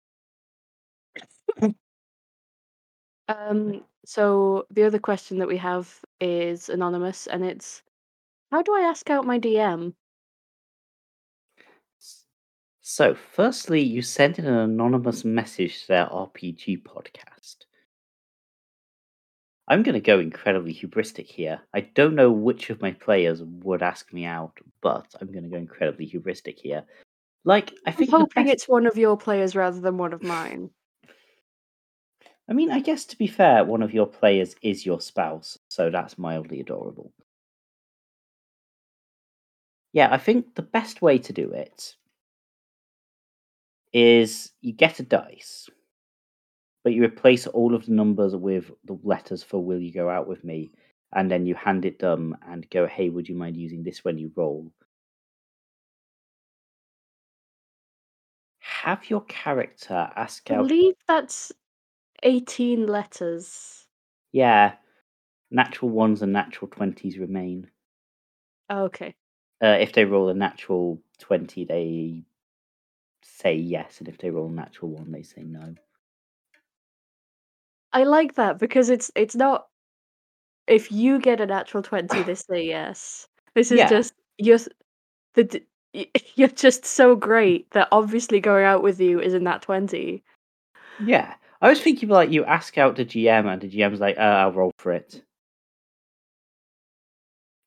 um. 3.28 3.84
So 4.04 4.66
the 4.70 4.84
other 4.84 4.98
question 4.98 5.38
that 5.38 5.48
we 5.48 5.58
have 5.58 5.94
is 6.20 6.70
anonymous, 6.70 7.26
and 7.26 7.44
it's, 7.44 7.82
how 8.50 8.62
do 8.62 8.74
I 8.74 8.88
ask 8.88 9.10
out 9.10 9.26
my 9.26 9.38
DM? 9.38 9.92
So, 12.80 13.14
firstly, 13.14 13.82
you 13.82 14.00
sent 14.00 14.38
in 14.38 14.46
an 14.46 14.54
anonymous 14.54 15.22
message 15.22 15.82
to 15.82 15.88
their 15.88 16.06
RPG 16.06 16.84
podcast. 16.84 17.66
I'm 19.68 19.82
going 19.82 19.94
to 19.94 20.00
go 20.00 20.18
incredibly 20.18 20.74
hubristic 20.74 21.26
here. 21.26 21.60
I 21.74 21.80
don't 21.80 22.14
know 22.14 22.32
which 22.32 22.70
of 22.70 22.80
my 22.80 22.92
players 22.92 23.42
would 23.42 23.82
ask 23.82 24.12
me 24.12 24.24
out, 24.24 24.58
but 24.80 25.14
I'm 25.20 25.30
going 25.30 25.44
to 25.44 25.50
go 25.50 25.58
incredibly 25.58 26.08
hubristic 26.08 26.58
here. 26.58 26.84
Like, 27.44 27.72
I 27.86 27.90
I'm 27.90 27.96
think. 27.96 28.10
hoping 28.10 28.44
best- 28.44 28.54
it's 28.54 28.68
one 28.68 28.86
of 28.86 28.96
your 28.96 29.16
players 29.16 29.54
rather 29.54 29.80
than 29.80 29.98
one 29.98 30.12
of 30.12 30.22
mine. 30.22 30.70
I 32.48 32.54
mean, 32.54 32.70
I 32.70 32.80
guess 32.80 33.04
to 33.06 33.18
be 33.18 33.26
fair, 33.26 33.62
one 33.64 33.82
of 33.82 33.92
your 33.92 34.06
players 34.06 34.56
is 34.62 34.86
your 34.86 35.02
spouse, 35.02 35.58
so 35.68 35.90
that's 35.90 36.16
mildly 36.16 36.60
adorable. 36.60 37.12
Yeah, 39.92 40.08
I 40.10 40.16
think 40.18 40.54
the 40.54 40.62
best 40.62 41.02
way 41.02 41.18
to 41.18 41.32
do 41.32 41.50
it 41.52 41.94
is 43.92 44.52
you 44.62 44.72
get 44.72 44.98
a 45.00 45.02
dice, 45.02 45.68
but 46.84 46.92
you 46.92 47.04
replace 47.04 47.46
all 47.46 47.74
of 47.74 47.86
the 47.86 47.92
numbers 47.92 48.34
with 48.34 48.70
the 48.84 48.98
letters 49.02 49.42
for 49.42 49.62
will 49.62 49.80
you 49.80 49.92
go 49.92 50.08
out 50.08 50.26
with 50.28 50.44
me, 50.44 50.70
and 51.14 51.30
then 51.30 51.46
you 51.46 51.54
hand 51.54 51.84
it 51.84 51.98
them 51.98 52.36
and 52.46 52.68
go, 52.70 52.86
hey, 52.86 53.10
would 53.10 53.28
you 53.28 53.34
mind 53.34 53.56
using 53.56 53.82
this 53.82 54.04
when 54.04 54.18
you 54.18 54.30
roll? 54.36 54.72
Have 58.60 59.10
your 59.10 59.22
character 59.22 60.10
ask 60.16 60.50
I 60.50 60.54
out 60.54 60.68
believe 60.68 60.94
that's 61.06 61.52
eighteen 62.22 62.86
letters. 62.86 63.86
Yeah, 64.32 64.74
natural 65.50 65.90
ones 65.90 66.22
and 66.22 66.32
natural 66.32 66.70
twenties 66.70 67.18
remain. 67.18 67.70
Oh, 68.70 68.84
okay. 68.84 69.14
Uh, 69.62 69.78
if 69.80 69.92
they 69.92 70.04
roll 70.04 70.28
a 70.28 70.34
natural 70.34 71.02
twenty, 71.18 71.64
they 71.64 72.22
say 73.22 73.54
yes, 73.54 73.98
and 73.98 74.08
if 74.08 74.18
they 74.18 74.30
roll 74.30 74.48
a 74.48 74.52
natural 74.52 74.90
one, 74.90 75.10
they 75.10 75.22
say 75.22 75.42
no. 75.42 75.74
I 77.92 78.04
like 78.04 78.34
that 78.34 78.58
because 78.58 78.90
it's 78.90 79.10
it's 79.14 79.34
not 79.34 79.66
if 80.66 80.92
you 80.92 81.18
get 81.18 81.40
a 81.40 81.46
natural 81.46 81.82
20 81.82 82.22
they 82.22 82.34
say 82.34 82.64
yes. 82.64 83.26
This 83.54 83.72
is 83.72 83.78
Yeah. 83.78 83.88
just 83.88 84.14
you're 84.38 84.56
s- 84.56 84.68
the 85.34 85.44
d- 85.44 85.66
y- 85.94 86.10
you're 86.36 86.48
just 86.48 86.84
so 86.84 87.16
great 87.16 87.70
that 87.70 87.88
obviously 87.92 88.40
going 88.40 88.64
out 88.64 88.82
with 88.82 89.00
you 89.00 89.20
is 89.20 89.34
in 89.34 89.44
that 89.44 89.62
20. 89.62 90.22
Yeah, 91.00 91.34
I 91.62 91.68
was 91.68 91.80
thinking 91.80 92.08
like 92.08 92.30
you 92.30 92.44
ask 92.44 92.76
out 92.76 92.96
the 92.96 93.04
GM, 93.04 93.46
and 93.46 93.60
the 93.60 93.68
GM's 93.68 94.00
like, 94.00 94.18
uh, 94.18 94.20
"I'll 94.20 94.52
roll 94.52 94.72
for 94.78 94.92
it," 94.92 95.22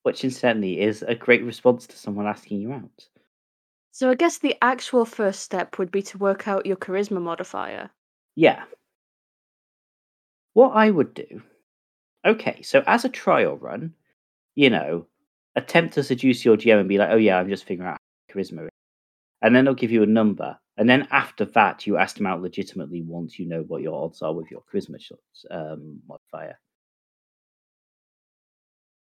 which 0.02 0.24
incidentally 0.24 0.80
is 0.80 1.02
a 1.02 1.14
great 1.14 1.42
response 1.42 1.86
to 1.88 1.96
someone 1.96 2.26
asking 2.26 2.60
you 2.60 2.72
out. 2.72 3.08
So 3.90 4.10
I 4.10 4.14
guess 4.14 4.38
the 4.38 4.56
actual 4.62 5.04
first 5.04 5.40
step 5.40 5.78
would 5.78 5.90
be 5.90 6.02
to 6.02 6.18
work 6.18 6.48
out 6.48 6.66
your 6.66 6.76
charisma 6.76 7.20
modifier. 7.20 7.90
Yeah. 8.36 8.64
What 10.54 10.70
I 10.70 10.90
would 10.90 11.14
do. 11.14 11.42
Okay, 12.24 12.62
so 12.62 12.82
as 12.86 13.04
a 13.04 13.08
trial 13.08 13.56
run, 13.56 13.94
you 14.54 14.70
know, 14.70 15.06
attempt 15.56 15.94
to 15.94 16.04
seduce 16.04 16.44
your 16.44 16.56
GM 16.56 16.80
and 16.80 16.88
be 16.88 16.98
like, 16.98 17.10
oh 17.10 17.16
yeah, 17.16 17.38
I'm 17.38 17.48
just 17.48 17.64
figuring 17.64 17.90
out 17.90 17.98
charisma 18.32 18.64
is. 18.64 18.70
And 19.42 19.54
then 19.54 19.64
they'll 19.64 19.74
give 19.74 19.90
you 19.90 20.02
a 20.02 20.06
number. 20.06 20.56
And 20.76 20.88
then 20.88 21.08
after 21.10 21.44
that, 21.46 21.86
you 21.86 21.96
ask 21.96 22.16
them 22.16 22.26
out 22.26 22.42
legitimately 22.42 23.02
once 23.02 23.38
you 23.38 23.46
know 23.46 23.62
what 23.62 23.82
your 23.82 24.04
odds 24.04 24.22
are 24.22 24.32
with 24.32 24.50
your 24.50 24.62
charisma 24.72 25.00
shots, 25.00 25.44
um, 25.50 26.00
modifier. 26.08 26.58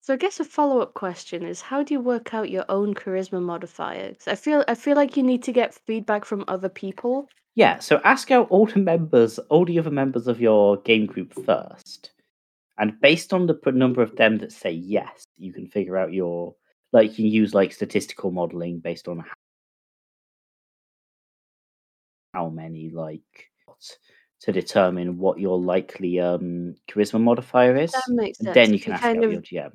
So 0.01 0.13
I 0.13 0.17
guess 0.17 0.39
a 0.39 0.45
follow-up 0.45 0.95
question 0.95 1.43
is 1.43 1.61
how 1.61 1.83
do 1.83 1.93
you 1.93 1.99
work 2.01 2.33
out 2.33 2.49
your 2.49 2.65
own 2.67 2.93
charisma 2.93 3.41
modifier? 3.41 4.13
I 4.27 4.35
feel 4.35 4.65
I 4.67 4.75
feel 4.75 4.95
like 4.95 5.15
you 5.15 5.23
need 5.23 5.43
to 5.43 5.53
get 5.53 5.73
feedback 5.73 6.25
from 6.25 6.43
other 6.47 6.69
people. 6.69 7.29
Yeah, 7.55 7.79
so 7.79 8.01
ask 8.03 8.31
out 8.31 8.47
all 8.49 8.65
the 8.65 8.79
members, 8.79 9.37
all 9.49 9.65
the 9.65 9.77
other 9.79 9.91
members 9.91 10.27
of 10.27 10.41
your 10.41 10.77
game 10.77 11.05
group 11.05 11.33
first. 11.45 12.11
And 12.79 12.99
based 13.01 13.33
on 13.33 13.45
the 13.45 13.59
number 13.71 14.01
of 14.01 14.15
them 14.15 14.37
that 14.39 14.51
say 14.51 14.71
yes, 14.71 15.23
you 15.37 15.53
can 15.53 15.67
figure 15.67 15.97
out 15.97 16.13
your 16.13 16.55
like 16.91 17.09
you 17.11 17.15
can 17.15 17.25
use 17.25 17.53
like 17.53 17.71
statistical 17.71 18.31
modeling 18.31 18.79
based 18.79 19.07
on 19.07 19.23
how, 22.33 22.49
many 22.49 22.89
like 22.89 23.51
to 24.41 24.51
determine 24.51 25.17
what 25.19 25.39
your 25.39 25.59
likely 25.59 26.19
um 26.19 26.75
charisma 26.89 27.21
modifier 27.21 27.75
is. 27.77 27.91
That 27.91 28.03
makes 28.09 28.39
And 28.39 28.47
sense. 28.47 28.55
then 28.55 28.69
you 28.73 28.79
If 28.79 28.83
can 28.83 28.93
ask 28.93 29.01
kind 29.03 29.17
out 29.19 29.23
of 29.25 29.31
your 29.31 29.41
GM. 29.41 29.71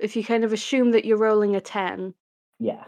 if 0.00 0.16
you 0.16 0.24
kind 0.24 0.42
of 0.44 0.52
assume 0.52 0.90
that 0.90 1.04
you're 1.04 1.16
rolling 1.16 1.54
a 1.54 1.60
10, 1.60 2.14
Yeah. 2.58 2.84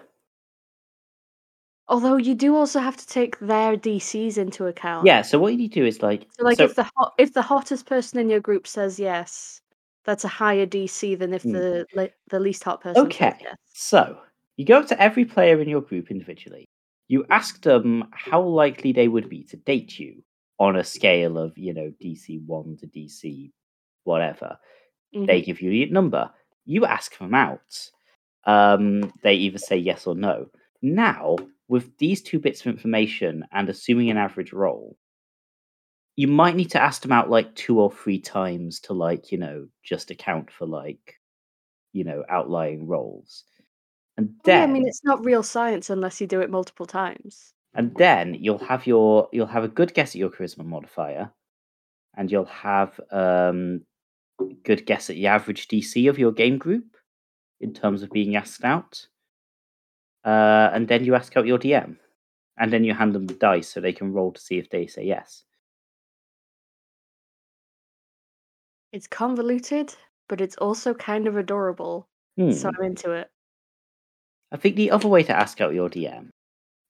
Although 1.88 2.16
you 2.16 2.34
do 2.34 2.56
also 2.56 2.80
have 2.80 2.96
to 2.96 3.06
take 3.06 3.38
their 3.38 3.76
DCs 3.76 4.38
into 4.38 4.66
account. 4.66 5.06
Yeah, 5.06 5.22
so 5.22 5.38
what 5.38 5.52
you 5.52 5.58
need 5.58 5.72
to 5.72 5.80
do 5.80 5.86
is 5.86 6.02
like 6.02 6.26
So 6.38 6.44
like 6.44 6.58
so- 6.58 6.64
if 6.64 6.74
the 6.74 6.88
hot, 6.96 7.14
if 7.18 7.32
the 7.32 7.42
hottest 7.42 7.86
person 7.86 8.18
in 8.18 8.28
your 8.30 8.40
group 8.40 8.66
says 8.66 8.98
yes, 8.98 9.60
that's 10.04 10.24
a 10.24 10.28
higher 10.28 10.66
DC 10.66 11.14
than 11.18 11.32
if 11.34 11.42
Hmm. 11.42 11.52
the 11.52 11.86
le- 11.94 12.10
the 12.28 12.40
least 12.40 12.64
hot 12.64 12.80
person 12.80 13.04
says 13.10 13.14
Okay. 13.14 13.36
yes. 13.40 13.56
So 13.74 14.18
you 14.56 14.64
go 14.64 14.78
up 14.80 14.86
to 14.88 15.00
every 15.02 15.24
player 15.24 15.60
in 15.60 15.68
your 15.68 15.82
group 15.82 16.10
individually. 16.10 16.66
You 17.08 17.24
ask 17.30 17.62
them 17.62 18.04
how 18.12 18.40
likely 18.42 18.92
they 18.92 19.08
would 19.08 19.28
be 19.28 19.44
to 19.44 19.56
date 19.56 19.98
you 19.98 20.22
on 20.58 20.76
a 20.76 20.82
scale 20.84 21.38
of, 21.38 21.56
you 21.58 21.72
know, 21.74 21.92
DC 22.02 22.40
one 22.46 22.76
to 22.78 22.86
DC 22.86 23.52
whatever. 24.04 24.58
They 25.12 25.40
Mhm. 25.42 25.44
give 25.44 25.60
you 25.60 25.70
a 25.84 25.86
number. 25.90 26.30
You 26.64 26.84
ask 26.86 27.16
them 27.18 27.34
out. 27.34 27.90
Um, 28.44 29.12
they 29.22 29.34
either 29.34 29.58
say 29.58 29.76
yes 29.76 30.06
or 30.06 30.14
no. 30.14 30.50
Now, 30.82 31.36
with 31.68 31.96
these 31.98 32.22
two 32.22 32.38
bits 32.38 32.60
of 32.60 32.68
information 32.68 33.44
and 33.52 33.68
assuming 33.68 34.10
an 34.10 34.16
average 34.16 34.52
roll, 34.52 34.96
you 36.16 36.28
might 36.28 36.56
need 36.56 36.70
to 36.70 36.80
ask 36.82 37.02
them 37.02 37.12
out 37.12 37.30
like 37.30 37.54
two 37.54 37.80
or 37.80 37.90
three 37.90 38.18
times 38.20 38.80
to 38.80 38.92
like, 38.94 39.30
you 39.32 39.38
know, 39.38 39.68
just 39.82 40.10
account 40.10 40.50
for 40.50 40.66
like, 40.66 41.20
you 41.92 42.04
know, 42.04 42.24
outlying 42.28 42.86
rolls. 42.86 43.44
And 44.16 44.34
Well, 44.44 44.54
yeah, 44.54 44.60
then 44.60 44.70
I 44.70 44.72
mean 44.72 44.86
it's 44.86 45.04
not 45.04 45.24
real 45.24 45.42
science 45.42 45.90
unless 45.90 46.20
you 46.20 46.26
do 46.26 46.40
it 46.40 46.50
multiple 46.50 46.86
times. 46.86 47.52
and 47.74 47.94
then 47.96 48.34
you'll 48.34 48.58
have 48.58 48.86
your 48.86 49.28
you'll 49.32 49.46
have 49.46 49.64
a 49.64 49.68
good 49.68 49.92
guess 49.94 50.10
at 50.10 50.16
your 50.16 50.30
charisma 50.30 50.64
modifier 50.64 51.30
and 52.16 52.30
you'll 52.30 52.46
have 52.46 52.98
um 53.10 53.82
a 54.40 54.44
good 54.64 54.86
guess 54.86 55.10
at 55.10 55.16
the 55.16 55.26
average 55.26 55.68
dc 55.68 56.08
of 56.08 56.18
your 56.18 56.32
game 56.32 56.58
group 56.58 56.96
in 57.60 57.72
terms 57.74 58.02
of 58.02 58.10
being 58.10 58.36
asked 58.36 58.64
out 58.64 59.06
uh, 60.26 60.70
and 60.74 60.88
then 60.88 61.04
you 61.04 61.14
ask 61.14 61.36
out 61.36 61.46
your 61.46 61.58
dm 61.58 61.96
and 62.58 62.72
then 62.72 62.84
you 62.84 62.92
hand 62.92 63.14
them 63.14 63.26
the 63.26 63.34
dice 63.34 63.68
so 63.68 63.80
they 63.80 63.92
can 63.92 64.12
roll 64.12 64.32
to 64.32 64.40
see 64.40 64.58
if 64.58 64.68
they 64.70 64.86
say 64.86 65.04
yes 65.04 65.44
It's 68.92 69.06
convoluted, 69.06 69.94
but 70.26 70.40
it's 70.40 70.56
also 70.56 70.94
kind 70.94 71.26
of 71.26 71.36
adorable. 71.36 72.08
Hmm. 72.38 72.52
So 72.52 72.70
I'm 72.70 72.82
into 72.84 73.10
it. 73.10 73.30
i 74.52 74.56
think 74.56 74.76
the 74.76 74.90
other 74.90 75.08
way 75.08 75.22
to 75.22 75.36
ask 75.36 75.60
out 75.60 75.74
your 75.74 75.90
dm 75.90 76.30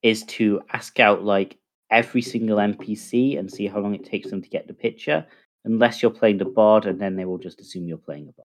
is 0.02 0.22
to 0.24 0.60
ask 0.72 1.00
out 1.00 1.24
like 1.24 1.56
every 1.90 2.22
single 2.22 2.58
npc 2.58 3.38
and 3.38 3.50
see 3.50 3.66
how 3.66 3.80
long 3.80 3.94
it 3.94 4.04
takes 4.04 4.30
them 4.30 4.42
to 4.42 4.48
get 4.50 4.66
the 4.66 4.74
picture 4.74 5.26
unless 5.64 6.02
you're 6.02 6.10
playing 6.20 6.38
the 6.38 6.44
bard 6.44 6.84
and 6.86 7.00
then 7.00 7.16
they 7.16 7.24
will 7.24 7.38
just 7.38 7.60
assume 7.60 7.88
you're 7.88 8.06
playing 8.08 8.28
a 8.28 8.32
bard 8.32 8.46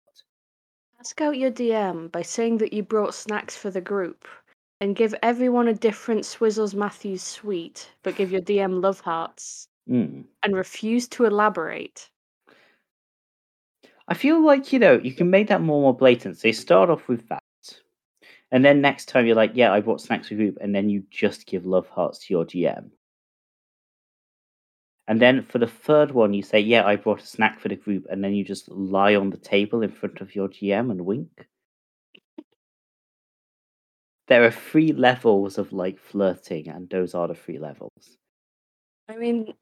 Ask 1.00 1.20
out 1.20 1.38
your 1.38 1.52
DM 1.52 2.10
by 2.10 2.22
saying 2.22 2.58
that 2.58 2.72
you 2.72 2.82
brought 2.82 3.14
snacks 3.14 3.56
for 3.56 3.70
the 3.70 3.80
group 3.80 4.26
and 4.80 4.96
give 4.96 5.14
everyone 5.22 5.68
a 5.68 5.74
different 5.74 6.22
Swizzels 6.22 6.74
Matthews 6.74 7.22
sweet, 7.22 7.92
but 8.02 8.16
give 8.16 8.30
your 8.32 8.40
DM 8.40 8.80
love 8.82 9.00
hearts 9.00 9.68
Hmm. 9.86 10.22
and 10.42 10.54
refuse 10.56 11.08
to 11.08 11.24
elaborate. 11.24 12.10
I 14.08 14.14
feel 14.14 14.44
like 14.44 14.72
you 14.72 14.78
know 14.80 14.94
you 14.98 15.12
can 15.12 15.30
make 15.30 15.46
that 15.48 15.60
more 15.60 15.80
more 15.80 15.96
blatant. 15.96 16.36
So 16.38 16.48
you 16.48 16.54
start 16.54 16.90
off 16.90 17.06
with 17.08 17.28
that, 17.28 17.42
and 18.50 18.64
then 18.64 18.80
next 18.80 19.06
time 19.06 19.26
you're 19.26 19.36
like, 19.36 19.52
"Yeah, 19.54 19.72
I 19.72 19.80
brought 19.80 20.00
snacks 20.00 20.28
for 20.28 20.34
the 20.34 20.44
group," 20.44 20.58
and 20.60 20.74
then 20.74 20.88
you 20.90 21.04
just 21.10 21.46
give 21.46 21.64
love 21.66 21.88
hearts 21.88 22.18
to 22.26 22.34
your 22.34 22.44
GM. 22.44 22.90
And 25.08 25.20
then 25.20 25.42
for 25.42 25.58
the 25.58 25.66
third 25.66 26.10
one, 26.12 26.34
you 26.34 26.42
say, 26.42 26.60
"Yeah, 26.60 26.86
I 26.86 26.96
brought 26.96 27.22
a 27.22 27.26
snack 27.26 27.58
for 27.60 27.68
the 27.68 27.76
group," 27.76 28.06
and 28.10 28.22
then 28.22 28.34
you 28.34 28.44
just 28.44 28.68
lie 28.70 29.14
on 29.14 29.30
the 29.30 29.36
table 29.38 29.82
in 29.82 29.90
front 29.90 30.20
of 30.20 30.34
your 30.34 30.48
GM 30.48 30.90
and 30.90 31.04
wink. 31.06 31.48
There 34.28 34.44
are 34.44 34.50
three 34.50 34.92
levels 34.92 35.58
of 35.58 35.72
like 35.72 35.98
flirting, 35.98 36.68
and 36.68 36.88
those 36.88 37.14
are 37.14 37.28
the 37.28 37.34
three 37.34 37.58
levels. 37.58 38.16
I 39.08 39.16
mean, 39.16 39.54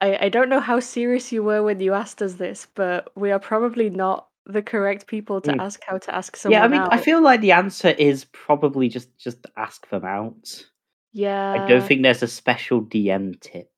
I, 0.00 0.26
I 0.26 0.28
don't 0.28 0.48
know 0.48 0.60
how 0.60 0.80
serious 0.80 1.32
you 1.32 1.42
were 1.42 1.62
when 1.62 1.80
you 1.80 1.94
asked 1.94 2.22
us 2.22 2.34
this, 2.34 2.66
but 2.74 3.10
we 3.16 3.30
are 3.30 3.38
probably 3.38 3.90
not 3.90 4.28
the 4.46 4.62
correct 4.62 5.06
people 5.06 5.40
to 5.42 5.52
Mm. 5.52 5.60
ask 5.60 5.80
how 5.86 5.98
to 5.98 6.14
ask 6.14 6.36
someone 6.36 6.60
yeah, 6.60 6.64
I 6.64 6.68
mean, 6.68 6.82
I 6.90 6.98
feel 6.98 7.22
like 7.22 7.40
the 7.40 7.52
answer 7.52 7.88
is 7.90 8.24
probably 8.26 8.88
just 8.88 9.16
just 9.18 9.46
ask 9.56 9.88
them 9.88 10.04
out. 10.04 10.66
yeah, 11.12 11.54
I 11.54 11.68
don't 11.68 11.82
think 11.86 12.02
there's 12.02 12.22
a 12.22 12.28
special 12.28 12.80
DM 12.82 13.38
tip. 13.40 13.68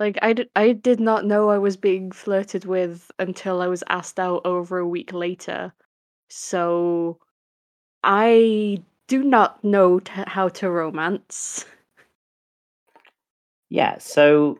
like 0.00 0.18
I 0.22 0.32
did, 0.32 0.48
I 0.56 0.72
did 0.72 1.00
not 1.00 1.24
know 1.24 1.50
I 1.50 1.58
was 1.58 1.76
being 1.76 2.10
flirted 2.12 2.64
with 2.64 3.10
until 3.18 3.60
I 3.60 3.66
was 3.66 3.82
asked 3.88 4.18
out 4.20 4.42
over 4.44 4.78
a 4.78 4.86
week 4.88 5.12
later. 5.12 5.72
So 6.30 7.18
I 8.02 8.82
do 9.06 9.24
not 9.24 9.62
know 9.64 10.00
t- 10.00 10.12
how 10.26 10.48
to 10.48 10.70
romance. 10.70 11.64
Yeah, 13.70 13.98
so 13.98 14.58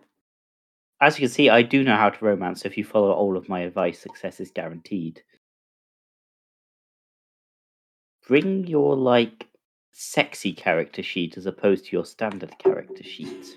as 1.01 1.19
you 1.19 1.27
can 1.27 1.35
see, 1.35 1.49
I 1.49 1.63
do 1.63 1.85
know 1.85 1.97
how 1.97 2.11
to 2.11 2.25
romance. 2.25 2.63
So 2.63 2.67
if 2.67 2.77
you 2.77 2.85
follow 2.85 3.13
all 3.13 3.37
of 3.37 3.49
my 3.49 3.61
advice, 3.61 3.99
success 3.99 4.41
is 4.41 4.51
guaranteed. 4.51 5.23
Bring 8.27 8.67
your 8.67 8.97
like 8.97 9.47
sexy 9.93 10.53
character 10.53 11.03
sheet 11.03 11.37
as 11.37 11.47
opposed 11.47 11.87
to 11.87 11.97
your 11.97 12.05
standard 12.05 12.59
character 12.59 13.03
sheet. 13.03 13.57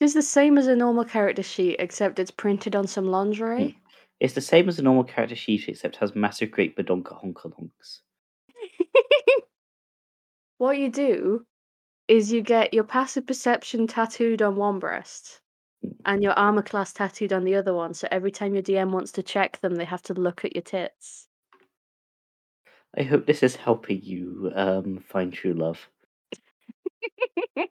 It's 0.00 0.14
the 0.14 0.22
same 0.22 0.58
as 0.58 0.66
a 0.66 0.76
normal 0.76 1.04
character 1.04 1.42
sheet, 1.42 1.76
except 1.78 2.18
it's 2.18 2.30
printed 2.30 2.76
on 2.76 2.86
some 2.86 3.06
lingerie. 3.06 3.70
Hmm. 3.70 3.78
It's 4.20 4.34
the 4.34 4.40
same 4.40 4.68
as 4.68 4.78
a 4.78 4.82
normal 4.82 5.04
character 5.04 5.36
sheet, 5.36 5.68
except 5.68 5.96
has 5.96 6.14
massive 6.14 6.50
great 6.50 6.76
badonka 6.76 7.22
honka 7.22 7.52
honks. 7.54 8.02
What 10.58 10.78
you 10.78 10.90
do 10.90 11.44
is 12.08 12.32
you 12.32 12.40
get 12.42 12.72
your 12.72 12.84
passive 12.84 13.26
perception 13.26 13.86
tattooed 13.86 14.40
on 14.42 14.56
one 14.56 14.78
breast 14.78 15.40
and 16.04 16.22
your 16.22 16.32
armor 16.32 16.62
class 16.62 16.92
tattooed 16.92 17.32
on 17.32 17.44
the 17.44 17.54
other 17.54 17.74
one. 17.74 17.94
So 17.94 18.06
every 18.10 18.30
time 18.30 18.54
your 18.54 18.62
DM 18.62 18.90
wants 18.90 19.12
to 19.12 19.22
check 19.22 19.60
them, 19.60 19.74
they 19.76 19.84
have 19.84 20.02
to 20.02 20.14
look 20.14 20.44
at 20.44 20.54
your 20.54 20.62
tits. 20.62 21.26
I 22.96 23.02
hope 23.02 23.26
this 23.26 23.42
is 23.42 23.56
helping 23.56 24.00
you 24.02 24.52
um, 24.54 24.98
find 24.98 25.32
true 25.32 25.52
love. 25.52 25.88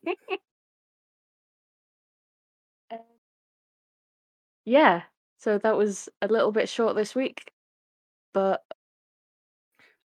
yeah, 4.65 5.03
so 5.37 5.57
that 5.57 5.77
was 5.77 6.09
a 6.21 6.27
little 6.27 6.51
bit 6.51 6.69
short 6.69 6.95
this 6.95 7.15
week, 7.15 7.51
but 8.33 8.64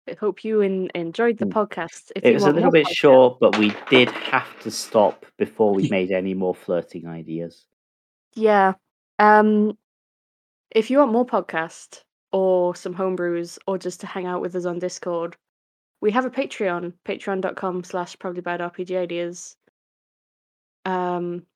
I 0.09 0.15
hope 0.15 0.45
you 0.45 0.61
en- 0.61 0.91
enjoyed 0.95 1.39
the 1.39 1.47
Mm. 1.47 1.53
podcast. 1.53 2.13
If 2.15 2.25
It 2.25 2.29
you 2.29 2.35
was 2.35 2.45
a 2.45 2.53
little 2.53 2.71
bit 2.71 2.87
podcasts- 2.87 2.97
short, 2.97 3.41
but 3.41 3.59
we 3.59 3.73
did 3.89 4.11
have 4.11 4.59
to 4.61 4.71
stop 4.71 5.25
before 5.39 5.73
we 5.75 5.89
made 5.91 6.11
any 6.11 6.35
more 6.35 6.55
flirting 6.55 7.07
ideas. 7.07 7.67
Yeah. 8.35 8.75
Um 9.19 9.79
if 10.71 10.91
you 10.91 10.99
want 10.99 11.13
more 11.13 11.25
podcast 11.27 12.03
or 12.33 12.75
some 12.75 12.95
homebrews 12.95 13.59
or 13.67 13.79
just 13.79 14.01
to 14.01 14.07
hang 14.09 14.27
out 14.27 14.41
with 14.41 14.57
us 14.57 14.65
on 14.67 14.79
Discord, 14.81 15.37
we 16.01 16.11
have 16.11 16.25
a 16.27 16.31
Patreon, 16.31 16.93
patreon.com 17.07 17.85
slash 17.85 18.19
probably 18.19 18.41
bad 18.43 18.61
RPG 18.61 18.97
ideas. 18.97 19.57
Um 20.85 21.47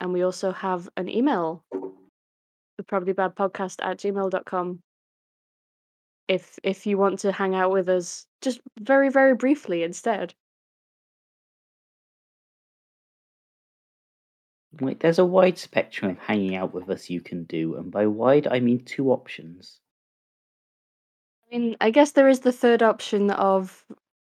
and 0.00 0.12
we 0.12 0.22
also 0.22 0.52
have 0.52 0.88
an 0.96 1.08
email, 1.08 1.64
the 2.78 2.84
probably 2.84 3.12
bad 3.12 3.34
podcast 3.34 3.84
at 3.84 3.98
gmail.com. 3.98 4.80
If 6.28 6.58
if 6.62 6.86
you 6.86 6.98
want 6.98 7.18
to 7.20 7.32
hang 7.32 7.54
out 7.54 7.70
with 7.72 7.88
us 7.88 8.26
just 8.42 8.60
very, 8.78 9.08
very 9.08 9.34
briefly 9.34 9.82
instead. 9.82 10.34
Like, 14.80 15.00
there's 15.00 15.18
a 15.18 15.24
wide 15.24 15.58
spectrum 15.58 16.12
of 16.12 16.18
hanging 16.18 16.54
out 16.54 16.72
with 16.72 16.88
us 16.90 17.10
you 17.10 17.20
can 17.20 17.44
do, 17.44 17.76
and 17.76 17.90
by 17.90 18.06
wide 18.06 18.46
I 18.46 18.60
mean 18.60 18.84
two 18.84 19.10
options. 19.10 19.80
I 21.50 21.56
mean, 21.56 21.76
I 21.80 21.90
guess 21.90 22.12
there 22.12 22.28
is 22.28 22.40
the 22.40 22.52
third 22.52 22.82
option 22.82 23.30
of, 23.30 23.84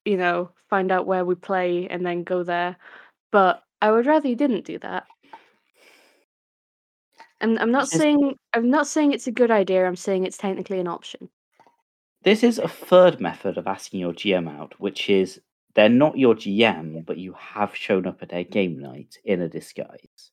you 0.05 0.17
know, 0.17 0.51
find 0.69 0.91
out 0.91 1.07
where 1.07 1.25
we 1.25 1.36
play 1.36 1.88
and 1.89 2.05
then 2.05 2.23
go 2.23 2.43
there. 2.43 2.77
But 3.31 3.63
I 3.81 3.91
would 3.91 4.05
rather 4.05 4.27
you 4.27 4.36
didn't 4.36 4.65
do 4.65 4.77
that. 4.79 5.05
And 7.41 7.60
I'm 7.60 7.71
not 7.71 7.88
saying 7.88 8.36
I'm 8.53 8.69
not 8.69 8.88
saying 8.88 9.13
it's 9.13 9.27
a 9.27 9.31
good 9.31 9.51
idea. 9.51 9.86
I'm 9.86 9.95
saying 9.95 10.25
it's 10.25 10.38
technically 10.38 10.79
an 10.79 10.88
option. 10.88 11.29
This 12.21 12.43
is 12.43 12.60
a 12.60 12.67
third 12.67 13.19
method 13.19 13.58
of 13.58 13.65
asking 13.65 14.01
your 14.01 14.13
GM 14.13 14.47
out, 14.47 14.80
which 14.80 15.10
is 15.10 15.41
they're 15.73 15.89
not 15.89 16.15
your 16.19 16.36
GM, 16.36 17.01
but 17.01 17.17
you 17.17 17.34
have 17.34 17.75
shown 17.75 18.06
up 18.06 18.21
at 18.21 18.30
their 18.30 18.43
game 18.43 18.77
night 18.77 19.17
in 19.23 19.41
a 19.41 19.49
disguise. 19.49 20.32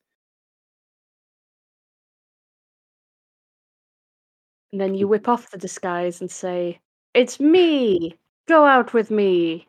And 4.73 4.81
then 4.81 4.95
you 4.95 5.09
whip 5.09 5.27
off 5.27 5.49
the 5.51 5.57
disguise 5.57 6.21
and 6.21 6.31
say, 6.31 6.81
"It's 7.15 7.41
me. 7.41 8.19
Go 8.47 8.67
out 8.67 8.93
with 8.93 9.11
me." 9.11 9.69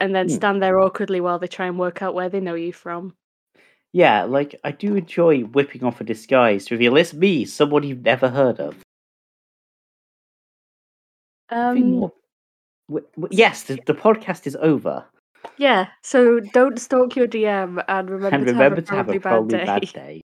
And 0.00 0.14
then 0.14 0.28
Hmm. 0.28 0.30
stand 0.30 0.62
there 0.62 0.80
awkwardly 0.80 1.20
while 1.20 1.38
they 1.38 1.48
try 1.48 1.66
and 1.66 1.78
work 1.78 2.02
out 2.02 2.14
where 2.14 2.28
they 2.28 2.40
know 2.40 2.54
you 2.54 2.72
from. 2.72 3.16
Yeah, 3.92 4.24
like 4.24 4.60
I 4.62 4.72
do 4.72 4.94
enjoy 4.94 5.42
whipping 5.44 5.84
off 5.84 6.00
a 6.00 6.04
disguise 6.04 6.66
to 6.66 6.74
reveal 6.74 6.96
it's 6.98 7.14
me, 7.14 7.46
someone 7.46 7.82
you've 7.82 8.02
never 8.04 8.28
heard 8.28 8.60
of. 8.60 8.83
Um, 11.54 11.90
more- 12.00 12.12
w- 12.88 13.06
w- 13.16 13.28
yes, 13.30 13.62
the, 13.64 13.78
the 13.86 13.94
podcast 13.94 14.46
is 14.46 14.56
over, 14.56 15.04
yeah. 15.56 15.88
So 16.02 16.40
don't 16.40 16.78
stalk 16.78 17.16
your 17.16 17.26
DM 17.28 17.82
and 17.88 18.10
remember, 18.10 18.36
and 18.36 18.46
to, 18.46 18.52
remember 18.52 18.76
have 18.76 18.84
a 18.84 18.86
to 18.88 18.94
have 18.94 19.08
a 19.08 19.20
probably 19.20 19.58
bad 19.58 19.66
bad 19.66 19.80
day. 19.92 19.92
day. 19.92 20.20